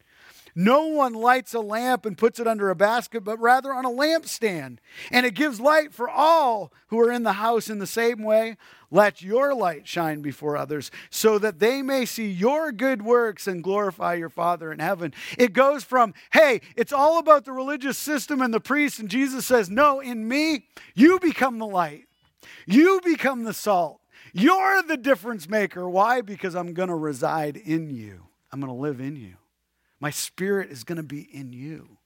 No 0.62 0.88
one 0.88 1.13
lights 1.13 1.54
a 1.54 1.62
lamp 1.62 2.06
and 2.06 2.17
puts 2.17 2.38
it 2.38 2.45
under 2.45 2.69
a 2.69 2.76
basket, 2.76 3.24
but 3.24 3.39
rather 3.39 3.74
on 3.74 3.86
a 3.86 3.89
lampstand, 3.89 4.80
and 5.10 5.26
it 5.26 5.34
gives 5.34 5.62
light 5.62 5.93
for 5.93 6.10
all 6.10 6.74
who 6.88 7.00
are 7.00 7.13
in 7.13 7.24
the 7.24 7.32
house 7.32 7.69
in 7.69 7.80
the 7.80 7.88
same 7.88 8.24
way. 8.24 8.58
Let 8.91 9.22
your 9.22 9.56
light 9.56 9.88
shine 9.88 10.22
before 10.22 10.58
others, 10.58 10.91
so 11.10 11.39
that 11.39 11.60
they 11.60 11.82
may 11.82 12.06
see 12.06 12.30
your 12.30 12.74
good 12.74 13.04
works 13.04 13.48
and 13.48 13.63
glorify 13.63 14.15
your 14.15 14.28
Father 14.28 14.69
in 14.74 14.80
heaven. 14.80 15.13
It 15.38 15.54
goes 15.54 15.86
from, 15.86 16.13
hey, 16.34 16.60
it's 16.76 16.91
all 16.91 17.19
about 17.19 17.45
the 17.45 17.54
religious 17.54 17.98
system 17.98 18.41
and 18.41 18.54
the 18.54 18.60
priests, 18.60 19.00
and 19.00 19.08
Jesus 19.08 19.45
says, 19.45 19.69
no, 19.69 20.02
in 20.02 20.28
me, 20.28 20.65
you 20.93 21.22
become 21.22 21.58
the 21.60 21.67
light, 21.67 22.08
you 22.65 23.00
become 23.06 23.45
the 23.45 23.54
salt. 23.54 24.02
You're 24.34 24.84
the 24.84 24.98
difference 24.98 25.48
maker. 25.48 25.89
Why? 25.89 26.19
Because 26.19 26.54
I'm 26.54 26.74
going 26.74 26.89
to 26.89 26.95
reside 26.95 27.56
in 27.56 27.89
you. 27.89 28.26
I'm 28.52 28.60
going 28.60 28.74
to 28.74 28.78
live 28.78 29.00
in 29.00 29.15
you. 29.15 29.36
My 29.99 30.12
spirit 30.12 30.71
is 30.71 30.83
going 30.83 30.97
to 30.97 31.03
be 31.03 31.21
in 31.21 31.51
you. 31.53 31.97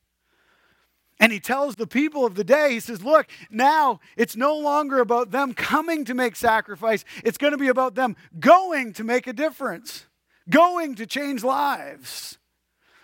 And 1.19 1.31
he 1.31 1.39
tells 1.39 1.75
the 1.75 1.87
people 1.87 2.25
of 2.25 2.35
the 2.35 2.43
day, 2.43 2.71
he 2.71 2.79
says, 2.79 3.03
Look, 3.03 3.27
now 3.49 3.99
it's 4.17 4.35
no 4.35 4.57
longer 4.57 4.99
about 4.99 5.31
them 5.31 5.53
coming 5.53 6.05
to 6.05 6.13
make 6.13 6.35
sacrifice. 6.35 7.05
It's 7.23 7.37
going 7.37 7.51
to 7.51 7.57
be 7.57 7.67
about 7.67 7.95
them 7.95 8.15
going 8.39 8.93
to 8.93 9.03
make 9.03 9.27
a 9.27 9.33
difference, 9.33 10.07
going 10.49 10.95
to 10.95 11.05
change 11.05 11.43
lives. 11.43 12.39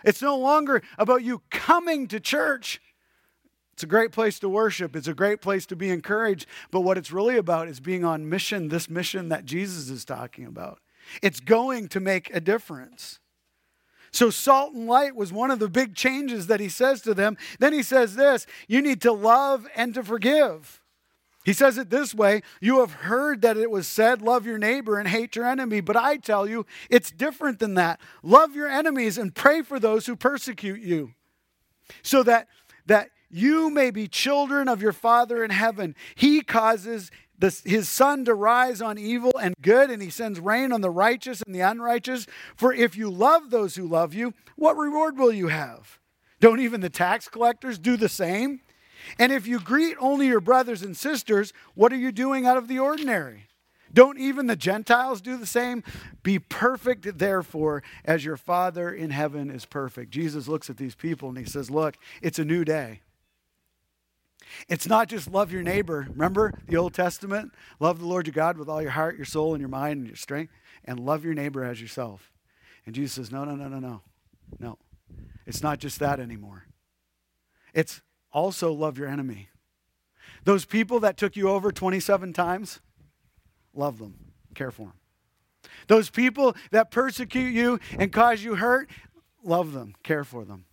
It's 0.04 0.22
no 0.22 0.36
longer 0.36 0.82
about 0.98 1.22
you 1.22 1.42
coming 1.50 2.08
to 2.08 2.20
church. 2.20 2.80
It's 3.74 3.84
a 3.84 3.86
great 3.86 4.12
place 4.12 4.38
to 4.40 4.48
worship. 4.48 4.96
It's 4.96 5.08
a 5.08 5.14
great 5.14 5.40
place 5.40 5.64
to 5.66 5.76
be 5.76 5.88
encouraged. 5.88 6.46
But 6.70 6.80
what 6.80 6.98
it's 6.98 7.12
really 7.12 7.36
about 7.36 7.68
is 7.68 7.80
being 7.80 8.04
on 8.04 8.28
mission, 8.28 8.68
this 8.68 8.90
mission 8.90 9.30
that 9.30 9.46
Jesus 9.46 9.88
is 9.88 10.04
talking 10.04 10.44
about. 10.44 10.80
It's 11.22 11.40
going 11.40 11.88
to 11.88 12.00
make 12.00 12.28
a 12.34 12.40
difference. 12.40 13.19
So, 14.12 14.30
salt 14.30 14.74
and 14.74 14.86
light 14.86 15.14
was 15.14 15.32
one 15.32 15.50
of 15.50 15.60
the 15.60 15.68
big 15.68 15.94
changes 15.94 16.48
that 16.48 16.60
he 16.60 16.68
says 16.68 17.00
to 17.02 17.14
them. 17.14 17.36
Then 17.58 17.72
he 17.72 17.82
says 17.82 18.16
this 18.16 18.46
you 18.68 18.82
need 18.82 19.00
to 19.02 19.12
love 19.12 19.66
and 19.76 19.94
to 19.94 20.02
forgive. 20.02 20.80
He 21.44 21.52
says 21.52 21.78
it 21.78 21.90
this 21.90 22.14
way 22.14 22.42
You 22.60 22.80
have 22.80 22.92
heard 22.92 23.42
that 23.42 23.56
it 23.56 23.70
was 23.70 23.86
said, 23.86 24.22
Love 24.22 24.46
your 24.46 24.58
neighbor 24.58 24.98
and 24.98 25.08
hate 25.08 25.36
your 25.36 25.46
enemy. 25.46 25.80
But 25.80 25.96
I 25.96 26.16
tell 26.16 26.48
you, 26.48 26.66
it's 26.88 27.10
different 27.10 27.58
than 27.58 27.74
that. 27.74 28.00
Love 28.22 28.54
your 28.54 28.68
enemies 28.68 29.16
and 29.16 29.34
pray 29.34 29.62
for 29.62 29.78
those 29.78 30.06
who 30.06 30.16
persecute 30.16 30.80
you, 30.80 31.14
so 32.02 32.22
that, 32.24 32.48
that 32.86 33.10
you 33.30 33.70
may 33.70 33.90
be 33.90 34.08
children 34.08 34.68
of 34.68 34.82
your 34.82 34.92
Father 34.92 35.44
in 35.44 35.50
heaven. 35.50 35.94
He 36.14 36.40
causes 36.42 37.10
the, 37.40 37.60
his 37.64 37.88
sun 37.88 38.24
to 38.26 38.34
rise 38.34 38.80
on 38.80 38.98
evil 38.98 39.32
and 39.40 39.54
good, 39.60 39.90
and 39.90 40.02
he 40.02 40.10
sends 40.10 40.38
rain 40.38 40.72
on 40.72 40.82
the 40.82 40.90
righteous 40.90 41.42
and 41.42 41.54
the 41.54 41.60
unrighteous. 41.60 42.26
For 42.54 42.72
if 42.72 42.96
you 42.96 43.10
love 43.10 43.50
those 43.50 43.76
who 43.76 43.88
love 43.88 44.14
you, 44.14 44.34
what 44.56 44.76
reward 44.76 45.16
will 45.18 45.32
you 45.32 45.48
have? 45.48 45.98
Don't 46.38 46.60
even 46.60 46.80
the 46.80 46.90
tax 46.90 47.28
collectors 47.28 47.78
do 47.78 47.96
the 47.96 48.08
same? 48.08 48.60
And 49.18 49.32
if 49.32 49.46
you 49.46 49.58
greet 49.58 49.96
only 49.98 50.26
your 50.26 50.40
brothers 50.40 50.82
and 50.82 50.96
sisters, 50.96 51.52
what 51.74 51.92
are 51.92 51.96
you 51.96 52.12
doing 52.12 52.46
out 52.46 52.58
of 52.58 52.68
the 52.68 52.78
ordinary? 52.78 53.46
Don't 53.92 54.18
even 54.18 54.46
the 54.46 54.54
Gentiles 54.54 55.20
do 55.20 55.36
the 55.36 55.46
same? 55.46 55.82
Be 56.22 56.38
perfect, 56.38 57.18
therefore, 57.18 57.82
as 58.04 58.24
your 58.24 58.36
Father 58.36 58.92
in 58.92 59.10
heaven 59.10 59.50
is 59.50 59.64
perfect. 59.64 60.12
Jesus 60.12 60.46
looks 60.46 60.70
at 60.70 60.76
these 60.76 60.94
people 60.94 61.28
and 61.30 61.38
he 61.38 61.44
says, 61.44 61.70
Look, 61.70 61.96
it's 62.22 62.38
a 62.38 62.44
new 62.44 62.64
day. 62.64 63.00
It's 64.68 64.86
not 64.86 65.08
just 65.08 65.30
love 65.30 65.52
your 65.52 65.62
neighbor. 65.62 66.06
Remember 66.10 66.52
the 66.66 66.76
Old 66.76 66.94
Testament? 66.94 67.52
Love 67.78 67.98
the 67.98 68.06
Lord 68.06 68.26
your 68.26 68.34
God 68.34 68.58
with 68.58 68.68
all 68.68 68.82
your 68.82 68.92
heart, 68.92 69.16
your 69.16 69.24
soul, 69.24 69.54
and 69.54 69.60
your 69.60 69.68
mind 69.68 69.98
and 69.98 70.06
your 70.06 70.16
strength, 70.16 70.52
and 70.84 71.00
love 71.00 71.24
your 71.24 71.34
neighbor 71.34 71.64
as 71.64 71.80
yourself. 71.80 72.32
And 72.86 72.94
Jesus 72.94 73.12
says, 73.12 73.30
No, 73.30 73.44
no, 73.44 73.54
no, 73.54 73.68
no, 73.68 73.78
no. 73.78 74.02
No. 74.58 74.78
It's 75.46 75.62
not 75.62 75.78
just 75.78 75.98
that 76.00 76.20
anymore. 76.20 76.64
It's 77.74 78.02
also 78.32 78.72
love 78.72 78.98
your 78.98 79.08
enemy. 79.08 79.48
Those 80.44 80.64
people 80.64 81.00
that 81.00 81.16
took 81.16 81.36
you 81.36 81.48
over 81.48 81.70
27 81.70 82.32
times, 82.32 82.80
love 83.74 83.98
them, 83.98 84.32
care 84.54 84.70
for 84.70 84.86
them. 84.86 84.92
Those 85.86 86.10
people 86.10 86.56
that 86.70 86.90
persecute 86.90 87.52
you 87.52 87.78
and 87.98 88.12
cause 88.12 88.42
you 88.42 88.56
hurt, 88.56 88.88
love 89.42 89.72
them, 89.72 89.94
care 90.02 90.24
for 90.24 90.44
them. 90.44 90.64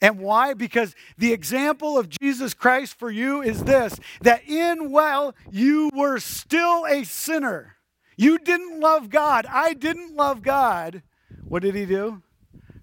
And 0.00 0.18
why? 0.18 0.54
Because 0.54 0.94
the 1.16 1.32
example 1.32 1.98
of 1.98 2.08
Jesus 2.08 2.54
Christ 2.54 2.98
for 2.98 3.10
you 3.10 3.40
is 3.40 3.64
this 3.64 3.98
that 4.20 4.46
in 4.46 4.90
well, 4.90 5.34
you 5.50 5.90
were 5.94 6.18
still 6.18 6.84
a 6.86 7.04
sinner, 7.04 7.76
you 8.16 8.38
didn't 8.38 8.80
love 8.80 9.10
God. 9.10 9.46
I 9.48 9.74
didn't 9.74 10.14
love 10.14 10.42
God. 10.42 11.02
What 11.44 11.62
did 11.62 11.74
he 11.74 11.86
do? 11.86 12.22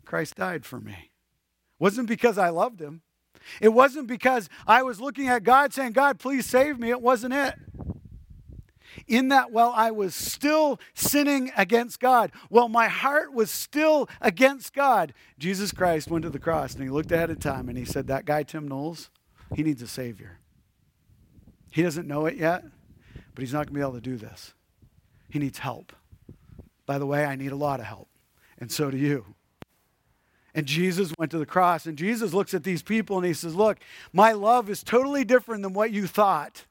Christ 0.06 0.36
died 0.36 0.66
for 0.66 0.80
me. 0.80 1.12
Wasn't 1.80 2.08
because 2.08 2.38
I 2.38 2.50
loved 2.50 2.80
him. 2.80 3.02
It 3.60 3.70
wasn't 3.70 4.08
because 4.08 4.48
I 4.66 4.84
was 4.84 5.02
looking 5.02 5.28
at 5.28 5.44
God 5.44 5.74
saying, 5.74 5.94
God, 5.94 6.20
please 6.20 6.46
save 6.46 6.80
me. 6.80 6.92
It 6.92 7.02
wasn't 7.02 7.34
it 7.34 7.56
in 9.08 9.30
that 9.30 9.52
while 9.52 9.74
I 9.76 9.92
was 9.92 10.16
still 10.16 10.80
sinning 10.94 11.52
against 11.58 12.00
God, 12.00 12.32
while 12.50 12.70
my 12.70 12.88
heart 12.88 13.34
was 13.34 13.52
still 13.52 14.10
against 14.22 14.74
God, 14.74 15.14
Jesus 15.38 15.72
Christ 15.72 16.10
went 16.10 16.24
to 16.24 16.30
the 16.30 16.40
cross 16.40 16.74
and 16.74 16.84
he 16.84 16.90
looked 16.90 17.12
ahead 17.12 17.30
of 17.30 17.40
time 17.40 17.70
and 17.70 17.78
he 17.78 17.86
said, 17.86 18.08
That 18.08 18.26
guy, 18.26 18.44
Tim 18.44 18.68
Knowles, 18.68 19.10
he 19.56 19.64
needs 19.64 19.82
a 19.82 19.88
Savior. 19.88 20.40
He 21.70 21.82
doesn't 21.82 22.08
know 22.08 22.26
it 22.26 22.38
yet, 22.38 22.64
but 23.34 23.42
he's 23.42 23.54
not 23.54 23.66
going 23.66 23.74
to 23.74 23.74
be 23.74 23.82
able 23.82 23.94
to 23.94 24.02
do 24.02 24.18
this. 24.18 24.54
He 25.30 25.40
needs 25.40 25.60
help. 25.60 25.94
By 26.86 27.00
the 27.00 27.06
way, 27.06 27.26
I 27.26 27.36
need 27.36 27.52
a 27.52 27.56
lot 27.56 27.80
of 27.80 27.86
help, 27.86 28.10
and 28.60 28.72
so 28.72 28.92
do 28.92 28.98
you. 28.98 29.34
And 30.56 30.68
Jesus 30.68 31.12
went 31.18 31.32
to 31.32 31.40
the 31.40 31.46
cross, 31.46 31.88
and 31.88 31.98
Jesus 31.98 32.34
looks 32.34 32.54
at 32.54 32.64
these 32.64 32.84
people 32.84 33.18
and 33.18 33.26
he 33.26 33.34
says, 33.34 33.56
Look, 33.56 33.80
my 34.12 34.34
love 34.34 34.70
is 34.70 34.84
totally 34.84 35.24
different 35.24 35.64
than 35.64 35.74
what 35.74 35.92
you 35.92 36.06
thought. 36.06 36.66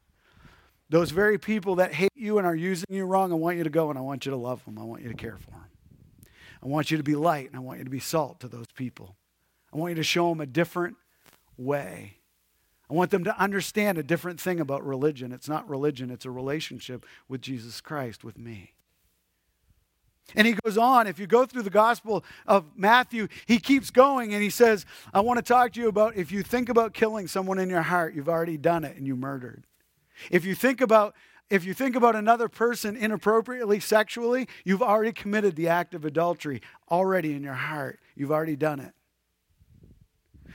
Those 0.92 1.10
very 1.10 1.38
people 1.38 1.76
that 1.76 1.94
hate 1.94 2.12
you 2.14 2.36
and 2.36 2.46
are 2.46 2.54
using 2.54 2.84
you 2.90 3.06
wrong, 3.06 3.32
I 3.32 3.36
want 3.36 3.56
you 3.56 3.64
to 3.64 3.70
go 3.70 3.88
and 3.88 3.98
I 3.98 4.02
want 4.02 4.26
you 4.26 4.30
to 4.30 4.36
love 4.36 4.62
them. 4.66 4.78
I 4.78 4.82
want 4.82 5.02
you 5.02 5.08
to 5.08 5.14
care 5.14 5.38
for 5.38 5.50
them. 5.50 5.64
I 6.62 6.66
want 6.66 6.90
you 6.90 6.98
to 6.98 7.02
be 7.02 7.14
light 7.14 7.46
and 7.46 7.56
I 7.56 7.60
want 7.60 7.78
you 7.78 7.84
to 7.84 7.90
be 7.90 7.98
salt 7.98 8.40
to 8.40 8.48
those 8.48 8.66
people. 8.74 9.16
I 9.72 9.78
want 9.78 9.92
you 9.92 9.94
to 9.94 10.02
show 10.02 10.28
them 10.28 10.42
a 10.42 10.46
different 10.46 10.98
way. 11.56 12.18
I 12.90 12.92
want 12.92 13.10
them 13.10 13.24
to 13.24 13.34
understand 13.40 13.96
a 13.96 14.02
different 14.02 14.38
thing 14.38 14.60
about 14.60 14.84
religion. 14.84 15.32
It's 15.32 15.48
not 15.48 15.66
religion, 15.66 16.10
it's 16.10 16.26
a 16.26 16.30
relationship 16.30 17.06
with 17.26 17.40
Jesus 17.40 17.80
Christ, 17.80 18.22
with 18.22 18.36
me. 18.36 18.74
And 20.36 20.46
he 20.46 20.58
goes 20.62 20.76
on, 20.76 21.06
if 21.06 21.18
you 21.18 21.26
go 21.26 21.46
through 21.46 21.62
the 21.62 21.70
Gospel 21.70 22.22
of 22.46 22.66
Matthew, 22.76 23.28
he 23.46 23.58
keeps 23.60 23.88
going 23.88 24.34
and 24.34 24.42
he 24.42 24.50
says, 24.50 24.84
I 25.14 25.20
want 25.20 25.38
to 25.38 25.42
talk 25.42 25.72
to 25.72 25.80
you 25.80 25.88
about 25.88 26.16
if 26.16 26.30
you 26.30 26.42
think 26.42 26.68
about 26.68 26.92
killing 26.92 27.28
someone 27.28 27.58
in 27.58 27.70
your 27.70 27.80
heart, 27.80 28.14
you've 28.14 28.28
already 28.28 28.58
done 28.58 28.84
it 28.84 28.98
and 28.98 29.06
you 29.06 29.16
murdered. 29.16 29.64
If 30.30 30.44
you 30.44 30.54
think 30.54 30.80
about 30.80 31.14
if 31.50 31.66
you 31.66 31.74
think 31.74 31.96
about 31.96 32.16
another 32.16 32.48
person 32.48 32.96
inappropriately 32.96 33.78
sexually, 33.78 34.48
you've 34.64 34.80
already 34.80 35.12
committed 35.12 35.54
the 35.54 35.68
act 35.68 35.94
of 35.94 36.06
adultery 36.06 36.62
already 36.90 37.34
in 37.34 37.42
your 37.42 37.52
heart. 37.52 38.00
You've 38.14 38.32
already 38.32 38.56
done 38.56 38.80
it. 38.80 38.94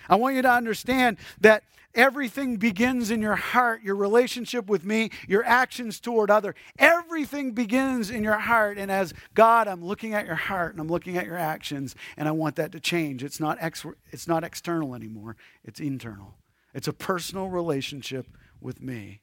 I 0.10 0.16
want 0.16 0.36
you 0.36 0.42
to 0.42 0.52
understand 0.52 1.18
that 1.40 1.64
everything 1.94 2.58
begins 2.58 3.12
in 3.12 3.22
your 3.22 3.36
heart, 3.36 3.84
your 3.84 3.96
relationship 3.96 4.68
with 4.68 4.86
me, 4.86 5.12
your 5.28 5.44
actions 5.44 6.00
toward 6.00 6.32
other. 6.32 6.56
Everything 6.80 7.52
begins 7.52 8.10
in 8.10 8.24
your 8.24 8.38
heart 8.38 8.80
and 8.80 8.92
as 8.92 9.14
God, 9.36 9.68
I'm 9.68 9.86
looking 9.86 10.16
at 10.16 10.26
your 10.26 10.36
heart 10.36 10.74
and 10.74 10.82
I'm 10.82 10.88
looking 10.88 11.18
at 11.18 11.26
your 11.26 11.38
actions 11.38 11.96
and 12.18 12.28
I 12.28 12.32
want 12.32 12.56
that 12.56 12.72
to 12.72 12.80
change. 12.80 13.24
It's 13.24 13.40
not 13.40 13.58
ex- 13.62 13.86
it's 14.12 14.28
not 14.28 14.44
external 14.44 14.96
anymore. 14.96 15.36
It's 15.64 15.80
internal. 15.80 16.38
It's 16.74 16.88
a 16.88 16.94
personal 16.94 17.50
relationship 17.50 18.28
with 18.62 18.82
me. 18.82 19.22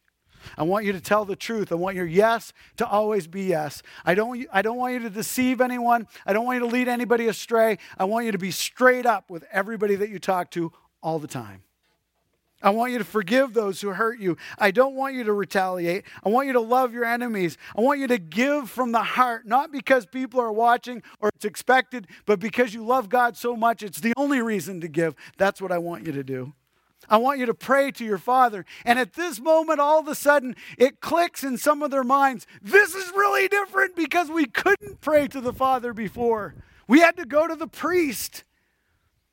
I 0.57 0.62
want 0.62 0.85
you 0.85 0.92
to 0.92 1.00
tell 1.00 1.24
the 1.24 1.37
truth. 1.37 1.72
I 1.72 1.76
want 1.76 1.96
your 1.96 2.07
yes 2.07 2.52
to 2.76 2.87
always 2.87 3.26
be 3.26 3.44
yes. 3.44 3.83
I 4.04 4.14
don't, 4.14 4.46
I 4.52 4.62
don't 4.62 4.76
want 4.76 4.94
you 4.94 5.00
to 5.00 5.11
deceive 5.11 5.61
anyone. 5.61 6.07
I 6.26 6.33
don't 6.33 6.44
want 6.44 6.57
you 6.62 6.68
to 6.68 6.72
lead 6.74 6.88
anybody 6.88 7.28
astray. 7.28 7.78
I 7.98 8.04
want 8.04 8.26
you 8.26 8.33
to 8.33 8.38
be 8.38 8.50
straight 8.50 9.07
up 9.07 9.30
with 9.30 9.44
everybody 9.52 9.94
that 9.96 10.09
you 10.09 10.18
talk 10.18 10.50
to 10.52 10.72
all 11.02 11.18
the 11.18 11.28
time. 11.28 11.62
I 12.64 12.70
want 12.70 12.92
you 12.92 12.98
to 12.98 13.04
forgive 13.04 13.52
those 13.52 13.83
who 13.83 13.90
hurt 13.90 14.18
you. 14.18 14.38
I 14.59 14.70
don't 14.70 14.94
want 14.94 15.14
you 15.14 15.24
to 15.24 15.35
retaliate. 15.35 16.04
I 16.24 16.30
want 16.30 16.46
you 16.46 16.54
to 16.54 16.61
love 16.61 16.94
your 16.94 17.04
enemies. 17.04 17.59
I 17.76 17.83
want 17.83 18.00
you 18.00 18.07
to 18.07 18.16
give 18.16 18.70
from 18.70 18.90
the 18.90 19.02
heart, 19.02 19.46
not 19.46 19.70
because 19.70 20.07
people 20.07 20.40
are 20.40 20.50
watching 20.50 21.02
or 21.20 21.28
it's 21.35 21.44
expected, 21.44 22.07
but 22.24 22.40
because 22.40 22.72
you 22.72 22.83
love 22.83 23.11
God 23.11 23.37
so 23.37 23.54
much, 23.54 23.83
it's 23.83 24.00
the 24.00 24.14
only 24.16 24.40
reason 24.40 24.80
to 24.80 24.88
give. 24.88 25.14
That's 25.37 25.61
what 25.61 25.72
I 25.72 25.78
want 25.78 26.07
you 26.07 26.12
to 26.12 26.24
do. 26.24 26.54
I 27.09 27.17
want 27.17 27.38
you 27.38 27.47
to 27.47 27.55
pray 27.55 27.90
to 27.93 28.05
your 28.05 28.19
Father. 28.19 28.64
And 28.85 28.99
at 28.99 29.14
this 29.14 29.40
moment, 29.40 29.81
all 29.81 29.99
of 29.99 30.09
a 30.09 30.14
sudden, 30.14 30.57
it 30.79 31.01
clicks 31.01 31.45
in 31.45 31.57
some 31.59 31.83
of 31.83 31.90
their 31.90 32.05
minds. 32.05 32.47
This 32.62 32.95
is 32.95 33.11
really 33.11 33.49
different 33.49 33.97
because 33.97 34.31
we 34.31 34.47
couldn't 34.47 35.01
pray 35.01 35.29
to 35.29 35.40
the 35.40 35.53
Father 35.53 35.93
before. 35.93 36.55
We 36.87 37.01
had 37.01 37.17
to 37.17 37.25
go 37.25 37.47
to 37.47 37.57
the 37.57 37.67
priest. 37.67 38.45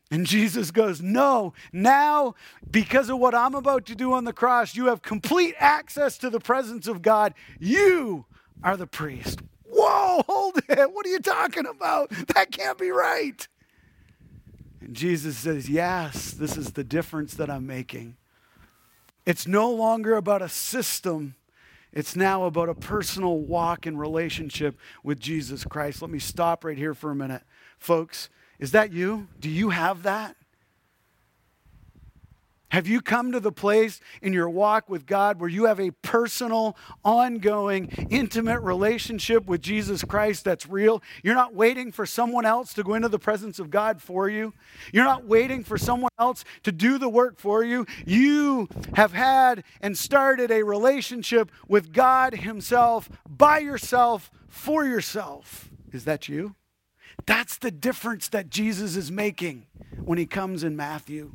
And 0.10 0.26
Jesus 0.26 0.72
goes, 0.72 1.02
No, 1.02 1.54
now, 1.72 2.36
because 2.70 3.10
of 3.10 3.18
what 3.18 3.34
I'm 3.34 3.56
about 3.56 3.86
to 3.88 3.96
do 3.96 4.14
on 4.14 4.26
the 4.26 4.34
cross, 4.34 4.76
you 4.76 4.88
have 4.88 5.02
complete 5.02 5.56
access 5.58 6.18
to 6.20 6.30
the 6.30 6.40
presence 6.40 6.86
of 6.88 7.02
God. 7.02 7.34
You 7.60 8.26
are 8.62 8.76
the 8.76 8.88
priest. 8.88 9.42
Whoa, 9.64 10.22
hold 10.28 10.58
it. 10.68 10.94
What 10.94 11.06
are 11.06 11.10
you 11.10 11.20
talking 11.20 11.66
about? 11.66 12.10
That 12.36 12.52
can't 12.52 12.78
be 12.78 12.92
right. 12.92 13.48
And 14.82 14.96
Jesus 14.96 15.38
says, 15.38 15.70
Yes, 15.70 16.32
this 16.32 16.58
is 16.58 16.74
the 16.74 16.84
difference 16.84 17.36
that 17.36 17.50
I'm 17.50 17.66
making. 17.66 18.18
It's 19.26 19.48
no 19.48 19.72
longer 19.72 20.16
about 20.16 20.42
a 20.42 20.50
system. 20.50 21.36
It's 21.94 22.16
now 22.16 22.46
about 22.46 22.70
a 22.70 22.74
personal 22.74 23.38
walk 23.40 23.86
and 23.86 24.00
relationship 24.00 24.78
with 25.04 25.20
Jesus 25.20 25.64
Christ. 25.64 26.02
Let 26.02 26.10
me 26.10 26.20
stop 26.20 26.64
right 26.64 26.78
here 26.78 26.94
for 26.94 27.12
a 27.12 27.16
minute. 27.16 27.44
Folks, 27.78 28.30
is 28.60 28.72
that 28.72 28.92
you? 28.92 29.28
Do 29.40 29.50
you 29.50 29.70
have 29.70 30.04
that? 30.04 30.36
Have 32.72 32.88
you 32.88 33.02
come 33.02 33.34
to 33.34 33.42
the 33.42 33.52
place 33.52 34.00
in 34.22 34.32
your 34.32 34.50
walk 34.50 34.90
with 34.90 35.06
God 35.06 35.42
where 35.42 35.50
you 35.50 35.66
have 35.66 35.80
a 35.82 35.92
personal, 35.92 36.78
ongoing, 37.04 37.88
intimate 38.10 38.62
relationship 38.62 39.46
with 39.46 39.62
Jesus 39.62 40.06
Christ 40.06 40.46
that's 40.46 40.70
real? 40.70 41.04
You're 41.22 41.36
not 41.36 41.54
waiting 41.54 41.92
for 41.92 42.06
someone 42.06 42.46
else 42.46 42.74
to 42.76 42.84
go 42.84 42.94
into 42.94 43.10
the 43.10 43.20
presence 43.20 43.60
of 43.60 43.72
God 43.72 44.02
for 44.02 44.30
you. 44.30 44.54
You're 44.94 45.04
not 45.04 45.26
waiting 45.26 45.66
for 45.66 45.78
someone 45.78 46.12
else 46.18 46.46
to 46.64 46.72
do 46.72 46.98
the 46.98 47.10
work 47.10 47.38
for 47.38 47.62
you. 47.62 47.86
You 48.06 48.70
have 48.94 49.12
had 49.12 49.66
and 49.82 49.98
started 49.98 50.50
a 50.50 50.64
relationship 50.64 51.52
with 51.68 51.92
God 51.92 52.36
Himself 52.36 53.10
by 53.30 53.60
yourself 53.60 54.32
for 54.48 54.86
yourself. 54.86 55.70
Is 55.92 56.06
that 56.06 56.30
you? 56.30 56.56
That's 57.26 57.58
the 57.58 57.70
difference 57.70 58.30
that 58.30 58.50
Jesus 58.50 58.96
is 58.96 59.12
making 59.12 59.66
when 60.06 60.18
He 60.18 60.26
comes 60.26 60.64
in 60.64 60.78
Matthew. 60.78 61.34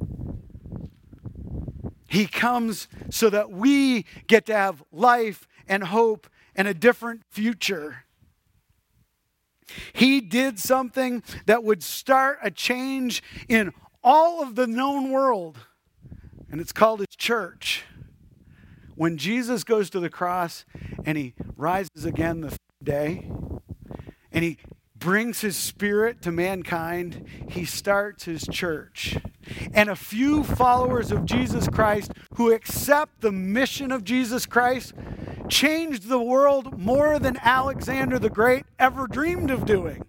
He 2.06 2.26
comes 2.26 2.88
so 3.10 3.30
that 3.30 3.50
we 3.50 4.04
get 4.26 4.46
to 4.46 4.54
have 4.54 4.82
life 4.92 5.48
and 5.66 5.84
hope 5.84 6.28
and 6.54 6.68
a 6.68 6.74
different 6.74 7.22
future. 7.30 8.04
He 9.92 10.20
did 10.20 10.58
something 10.58 11.22
that 11.46 11.64
would 11.64 11.82
start 11.82 12.38
a 12.42 12.50
change 12.50 13.22
in 13.48 13.72
all 14.02 14.42
of 14.42 14.54
the 14.54 14.66
known 14.66 15.10
world, 15.10 15.58
and 16.50 16.60
it's 16.60 16.72
called 16.72 17.00
his 17.00 17.16
church. 17.16 17.84
When 18.94 19.18
Jesus 19.18 19.64
goes 19.64 19.90
to 19.90 20.00
the 20.00 20.08
cross 20.08 20.64
and 21.04 21.18
he 21.18 21.34
rises 21.56 22.04
again 22.04 22.40
the 22.40 22.50
third 22.50 22.58
day, 22.84 23.30
and 24.30 24.44
he 24.44 24.58
brings 24.94 25.40
his 25.40 25.56
spirit 25.56 26.22
to 26.22 26.32
mankind, 26.32 27.26
he 27.50 27.64
starts 27.64 28.24
his 28.24 28.46
church. 28.46 29.18
And 29.72 29.90
a 29.90 29.96
few 29.96 30.42
followers 30.44 31.12
of 31.12 31.24
Jesus 31.24 31.68
Christ 31.68 32.12
who 32.34 32.52
accept 32.52 33.20
the 33.20 33.32
mission 33.32 33.92
of 33.92 34.04
Jesus 34.04 34.46
Christ 34.46 34.94
changed 35.48 36.08
the 36.08 36.20
world 36.20 36.78
more 36.78 37.18
than 37.18 37.36
Alexander 37.42 38.18
the 38.18 38.30
Great 38.30 38.64
ever 38.78 39.06
dreamed 39.06 39.50
of 39.50 39.64
doing. 39.64 40.02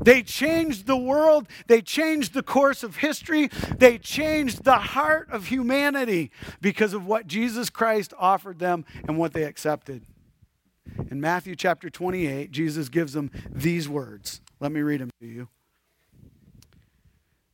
They 0.00 0.22
changed 0.22 0.86
the 0.86 0.96
world. 0.96 1.48
They 1.66 1.82
changed 1.82 2.32
the 2.34 2.42
course 2.42 2.82
of 2.82 2.96
history. 2.96 3.48
They 3.76 3.98
changed 3.98 4.64
the 4.64 4.78
heart 4.78 5.28
of 5.30 5.46
humanity 5.46 6.30
because 6.60 6.94
of 6.94 7.06
what 7.06 7.26
Jesus 7.26 7.68
Christ 7.68 8.14
offered 8.18 8.58
them 8.58 8.84
and 9.06 9.18
what 9.18 9.32
they 9.32 9.42
accepted. 9.42 10.04
In 11.10 11.20
Matthew 11.20 11.54
chapter 11.56 11.90
28, 11.90 12.50
Jesus 12.50 12.88
gives 12.88 13.12
them 13.12 13.30
these 13.50 13.88
words. 13.88 14.40
Let 14.60 14.72
me 14.72 14.80
read 14.80 15.00
them 15.00 15.10
to 15.20 15.26
you. 15.26 15.48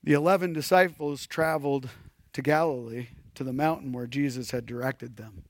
The 0.05 0.13
eleven 0.13 0.53
disciples 0.53 1.27
traveled 1.27 1.89
to 2.35 2.43
Galilee, 2.43 3.09
to 3.35 3.43
the 3.43 3.55
mountain 3.55 3.93
where 3.93 4.07
Jesus 4.07 4.51
had 4.51 4.67
directed 4.67 5.17
them. 5.17 5.45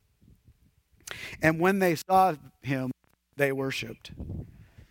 And 1.43 1.59
when 1.59 1.81
they 1.81 1.97
saw 1.97 2.37
him, 2.63 2.93
they 3.37 3.51
worshiped, 3.51 4.13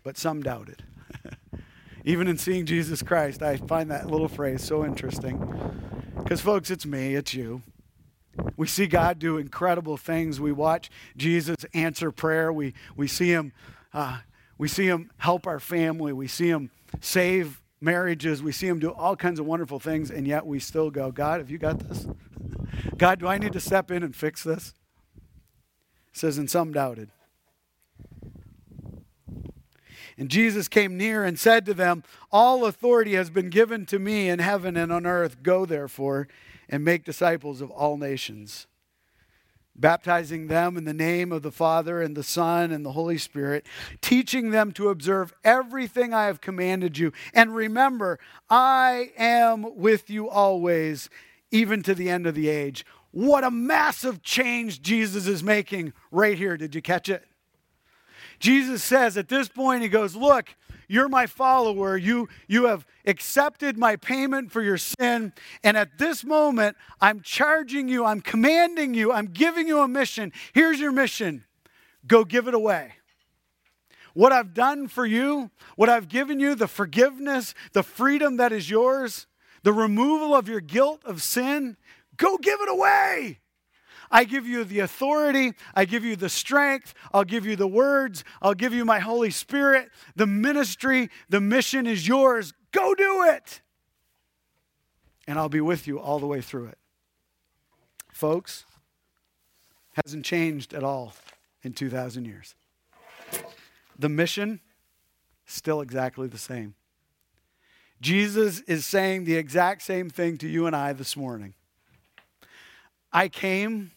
but 0.04 0.18
some 0.18 0.44
doubted. 0.44 0.84
Even 2.04 2.28
in 2.28 2.38
seeing 2.38 2.66
Jesus 2.66 3.02
Christ, 3.02 3.42
I 3.42 3.56
find 3.56 3.90
that 3.90 4.08
little 4.08 4.28
phrase 4.28 4.62
so 4.62 4.84
interesting. 4.84 5.40
Because, 6.18 6.42
folks, 6.42 6.70
it's 6.70 6.86
me, 6.86 7.16
it's 7.16 7.34
you. 7.34 7.62
We 8.58 8.68
see 8.68 8.86
God 8.86 9.18
do 9.18 9.38
incredible 9.38 9.96
things. 9.96 10.42
We 10.42 10.52
watch 10.52 10.92
Jesus 11.16 11.56
answer 11.74 12.12
prayer. 12.12 12.52
We, 12.52 12.74
we, 12.98 13.08
see 13.08 13.30
him, 13.30 13.54
uh, 13.94 14.20
we 14.58 14.68
see 14.68 14.88
him 14.88 15.10
help 15.20 15.48
our 15.48 15.62
family. 15.62 16.12
We 16.12 16.28
see 16.28 16.50
him 16.50 16.70
save 17.00 17.62
marriages. 17.84 18.42
We 18.42 18.52
see 18.52 18.68
him 18.68 18.80
do 18.80 18.92
all 18.92 19.16
kinds 19.16 19.40
of 19.40 19.46
wonderful 19.46 19.80
things, 19.80 20.10
and 20.10 20.28
yet 20.28 20.46
we 20.46 20.60
still 20.60 20.90
go, 20.90 21.12
God, 21.12 21.40
have 21.40 21.52
you 21.52 21.58
got 21.58 21.80
this? 21.80 22.08
God, 22.98 23.20
do 23.20 23.28
I 23.28 23.38
need 23.38 23.54
to 23.54 23.60
step 23.60 23.92
in 23.92 24.04
and 24.04 24.16
fix 24.16 24.44
this? 24.44 24.74
It 26.14 26.18
says, 26.18 26.38
and 26.38 26.50
some 26.50 26.72
doubted. 26.72 27.10
And 30.18 30.30
Jesus 30.30 30.68
came 30.68 30.96
near 30.96 31.24
and 31.24 31.40
said 31.40 31.66
to 31.66 31.74
them, 31.74 32.04
All 32.32 32.66
authority 32.66 33.16
has 33.16 33.30
been 33.30 33.50
given 33.50 33.86
to 33.88 34.00
me 34.00 34.30
in 34.30 34.40
heaven 34.40 34.78
and 34.78 34.92
on 34.92 35.06
earth. 35.06 35.42
Go 35.42 35.66
therefore 35.66 36.28
and 36.70 36.86
make 36.86 37.04
disciples 37.04 37.62
of 37.62 37.72
all 37.72 37.98
nations, 37.98 38.68
baptizing 39.76 40.48
them 40.48 40.78
in 40.78 40.86
the 40.86 40.94
name 40.94 41.32
of 41.32 41.42
the 41.42 41.52
Father 41.52 42.02
and 42.02 42.16
the 42.16 42.24
Son 42.24 42.72
and 42.72 42.86
the 42.86 42.92
Holy 42.92 43.18
Spirit, 43.18 43.66
teaching 44.02 44.52
them 44.52 44.72
to 44.74 44.90
observe 44.90 45.34
everything 45.44 46.14
I 46.14 46.26
have 46.26 46.42
commanded 46.42 46.98
you. 46.98 47.12
And 47.34 47.56
remember, 47.56 48.20
I 48.50 49.12
am 49.18 49.76
with 49.76 50.10
you 50.10 50.30
always, 50.30 51.10
even 51.52 51.84
to 51.84 51.96
the 51.96 52.10
end 52.10 52.28
of 52.28 52.36
the 52.36 52.50
age. 52.50 52.86
What 53.12 53.44
a 53.44 53.52
massive 53.52 54.24
change 54.24 54.82
Jesus 54.82 55.28
is 55.28 55.44
making 55.44 55.94
right 56.12 56.38
here. 56.38 56.58
Did 56.58 56.74
you 56.74 56.82
catch 56.82 57.10
it? 57.10 57.24
Jesus 58.40 58.84
says 58.84 59.18
at 59.18 59.30
this 59.30 59.48
point, 59.48 59.84
He 59.84 59.90
goes, 59.90 60.16
Look, 60.16 60.56
you're 60.88 61.10
my 61.10 61.28
follower. 61.28 61.98
You, 61.98 62.30
you 62.48 62.66
have 62.66 62.86
accepted 63.06 63.78
my 63.78 63.96
payment 63.96 64.52
for 64.52 64.62
your 64.62 64.78
sin. 64.78 65.34
And 65.64 65.78
at 65.78 65.98
this 65.98 66.24
moment, 66.24 66.78
I'm 67.02 67.22
charging 67.22 67.88
you, 67.88 68.06
I'm 68.06 68.22
commanding 68.22 68.94
you, 68.94 69.12
I'm 69.12 69.28
giving 69.28 69.68
you 69.68 69.82
a 69.82 69.88
mission. 69.88 70.32
Here's 70.54 70.80
your 70.80 70.92
mission 70.92 71.44
go 72.06 72.26
give 72.26 72.48
it 72.48 72.54
away. 72.54 72.94
What 74.14 74.32
I've 74.32 74.54
done 74.54 74.88
for 74.88 75.06
you, 75.06 75.50
what 75.76 75.90
I've 75.90 76.08
given 76.08 76.40
you, 76.40 76.54
the 76.54 76.68
forgiveness, 76.68 77.56
the 77.72 77.82
freedom 77.82 78.38
that 78.38 78.52
is 78.52 78.70
yours, 78.70 79.26
the 79.64 79.74
removal 79.74 80.36
of 80.36 80.48
your 80.48 80.60
guilt 80.60 81.02
of 81.04 81.24
sin, 81.24 81.78
go 82.16 82.38
give 82.38 82.60
it 82.62 82.70
away. 82.70 83.40
I 84.14 84.26
give 84.26 84.46
you 84.46 84.64
the 84.64 84.82
authority, 84.82 85.54
I 85.74 85.86
give 85.86 86.06
you 86.06 86.16
the 86.16 86.30
strength, 86.30 86.94
I'll 87.12 87.24
give 87.24 87.48
you 87.48 87.56
the 87.56 87.68
words, 87.68 88.24
I'll 88.44 88.54
give 88.54 88.72
you 88.72 88.86
my 88.86 89.00
Holy 89.00 89.32
Spirit. 89.32 89.90
The 90.16 90.28
ministry, 90.28 91.10
the 91.30 91.42
mission 91.42 91.88
is 91.88 92.08
yours. 92.08 92.54
Go 92.72 92.94
do 92.94 93.24
it. 93.24 93.62
And 95.26 95.40
I'll 95.40 95.50
be 95.50 95.62
with 95.62 95.88
you 95.88 96.00
all 96.00 96.20
the 96.20 96.28
way 96.28 96.42
through 96.42 96.68
it. 96.68 96.78
Folks, 98.12 98.66
hasn't 100.06 100.26
changed 100.26 100.76
at 100.76 100.84
all 100.84 101.14
in 101.64 101.74
2,000 101.74 102.26
years. 102.26 102.54
The 103.98 104.10
mission, 104.10 104.60
still 105.48 105.82
exactly 105.82 106.28
the 106.28 106.38
same. 106.38 106.76
Jesus 108.00 108.60
is 108.62 108.86
saying 108.86 109.24
the 109.24 109.38
exact 109.38 109.82
same 109.82 110.12
thing 110.12 110.38
to 110.38 110.48
you 110.48 110.68
and 110.68 110.76
I 110.76 110.94
this 110.94 111.18
morning. 111.18 111.56
I 113.12 113.28
came 113.28 113.92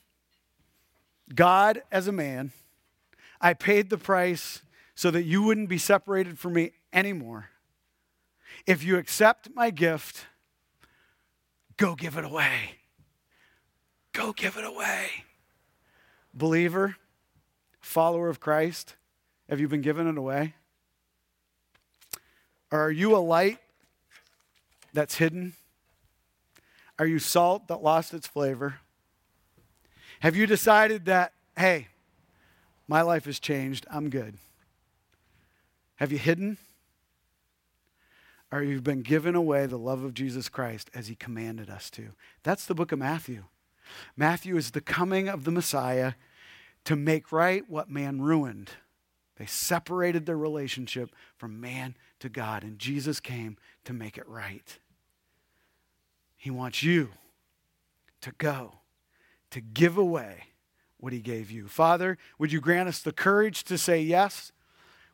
God 1.34 1.82
as 1.90 2.06
a 2.06 2.12
man. 2.12 2.52
I 3.40 3.54
paid 3.54 3.90
the 3.90 3.98
price 3.98 4.62
so 4.94 5.10
that 5.10 5.24
you 5.24 5.42
wouldn't 5.42 5.68
be 5.68 5.78
separated 5.78 6.38
from 6.38 6.54
me 6.54 6.72
anymore. 6.92 7.50
If 8.66 8.82
you 8.82 8.96
accept 8.96 9.50
my 9.54 9.70
gift, 9.70 10.26
go 11.76 11.94
give 11.94 12.16
it 12.16 12.24
away. 12.24 12.76
Go 14.12 14.32
give 14.32 14.56
it 14.56 14.64
away. 14.64 15.08
Believer, 16.32 16.96
follower 17.80 18.28
of 18.28 18.40
Christ, 18.40 18.94
have 19.48 19.60
you 19.60 19.68
been 19.68 19.82
given 19.82 20.06
it 20.06 20.16
away? 20.16 20.54
Or 22.70 22.80
are 22.80 22.90
you 22.90 23.14
a 23.14 23.18
light 23.18 23.58
that's 24.92 25.16
hidden? 25.16 25.54
Are 26.98 27.06
you 27.06 27.18
salt 27.18 27.68
that 27.68 27.82
lost 27.82 28.14
its 28.14 28.26
flavor? 28.26 28.76
Have 30.20 30.36
you 30.36 30.46
decided 30.46 31.04
that, 31.06 31.32
hey, 31.56 31.88
my 32.88 33.02
life 33.02 33.24
has 33.24 33.38
changed, 33.38 33.86
I'm 33.90 34.10
good? 34.10 34.38
Have 35.96 36.12
you 36.12 36.18
hidden? 36.18 36.58
Or 38.52 38.62
you've 38.62 38.84
been 38.84 39.02
given 39.02 39.34
away 39.34 39.66
the 39.66 39.76
love 39.76 40.04
of 40.04 40.14
Jesus 40.14 40.48
Christ 40.48 40.90
as 40.94 41.08
he 41.08 41.14
commanded 41.14 41.68
us 41.68 41.90
to? 41.90 42.10
That's 42.42 42.66
the 42.66 42.74
book 42.74 42.92
of 42.92 42.98
Matthew. 42.98 43.44
Matthew 44.16 44.56
is 44.56 44.70
the 44.70 44.80
coming 44.80 45.28
of 45.28 45.44
the 45.44 45.50
Messiah 45.50 46.12
to 46.84 46.96
make 46.96 47.32
right 47.32 47.68
what 47.68 47.90
man 47.90 48.20
ruined. 48.20 48.70
They 49.36 49.46
separated 49.46 50.24
their 50.24 50.38
relationship 50.38 51.10
from 51.36 51.60
man 51.60 51.96
to 52.20 52.28
God, 52.28 52.62
and 52.62 52.78
Jesus 52.78 53.20
came 53.20 53.58
to 53.84 53.92
make 53.92 54.16
it 54.16 54.28
right. 54.28 54.78
He 56.36 56.50
wants 56.50 56.82
you 56.82 57.10
to 58.20 58.32
go 58.38 58.74
to 59.50 59.60
give 59.60 59.96
away 59.96 60.44
what 60.98 61.12
he 61.12 61.20
gave 61.20 61.50
you. 61.50 61.68
Father, 61.68 62.18
would 62.38 62.52
you 62.52 62.60
grant 62.60 62.88
us 62.88 63.00
the 63.00 63.12
courage 63.12 63.64
to 63.64 63.78
say 63.78 64.00
yes? 64.00 64.52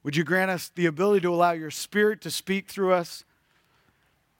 Would 0.02 0.16
you 0.16 0.24
grant 0.24 0.50
us 0.50 0.70
the 0.74 0.86
ability 0.86 1.20
to 1.22 1.34
allow 1.34 1.52
your 1.52 1.70
spirit 1.70 2.20
to 2.22 2.30
speak 2.30 2.68
through 2.68 2.92
us? 2.92 3.24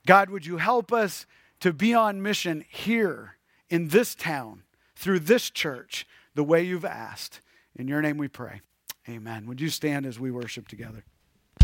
God, 0.07 0.31
would 0.31 0.47
you 0.47 0.57
help 0.57 0.93
us 0.93 1.27
to 1.61 1.73
be 1.73 1.95
on 1.95 2.23
mission 2.23 2.65
here 2.69 3.37
in 3.71 3.89
this 3.89 4.15
town 4.15 4.63
through 4.97 5.21
this 5.21 5.51
church 5.51 6.07
the 6.35 6.45
way 6.45 6.63
you've 6.63 6.85
asked? 6.85 7.41
In 7.77 7.89
your 7.89 8.03
name 8.03 8.19
we 8.19 8.29
pray. 8.29 8.61
Amen. 9.09 9.47
Would 9.47 9.61
you 9.61 9.69
stand 9.69 10.07
as 10.07 10.19
we 10.19 10.31
worship 10.31 10.69
together? 10.69 11.05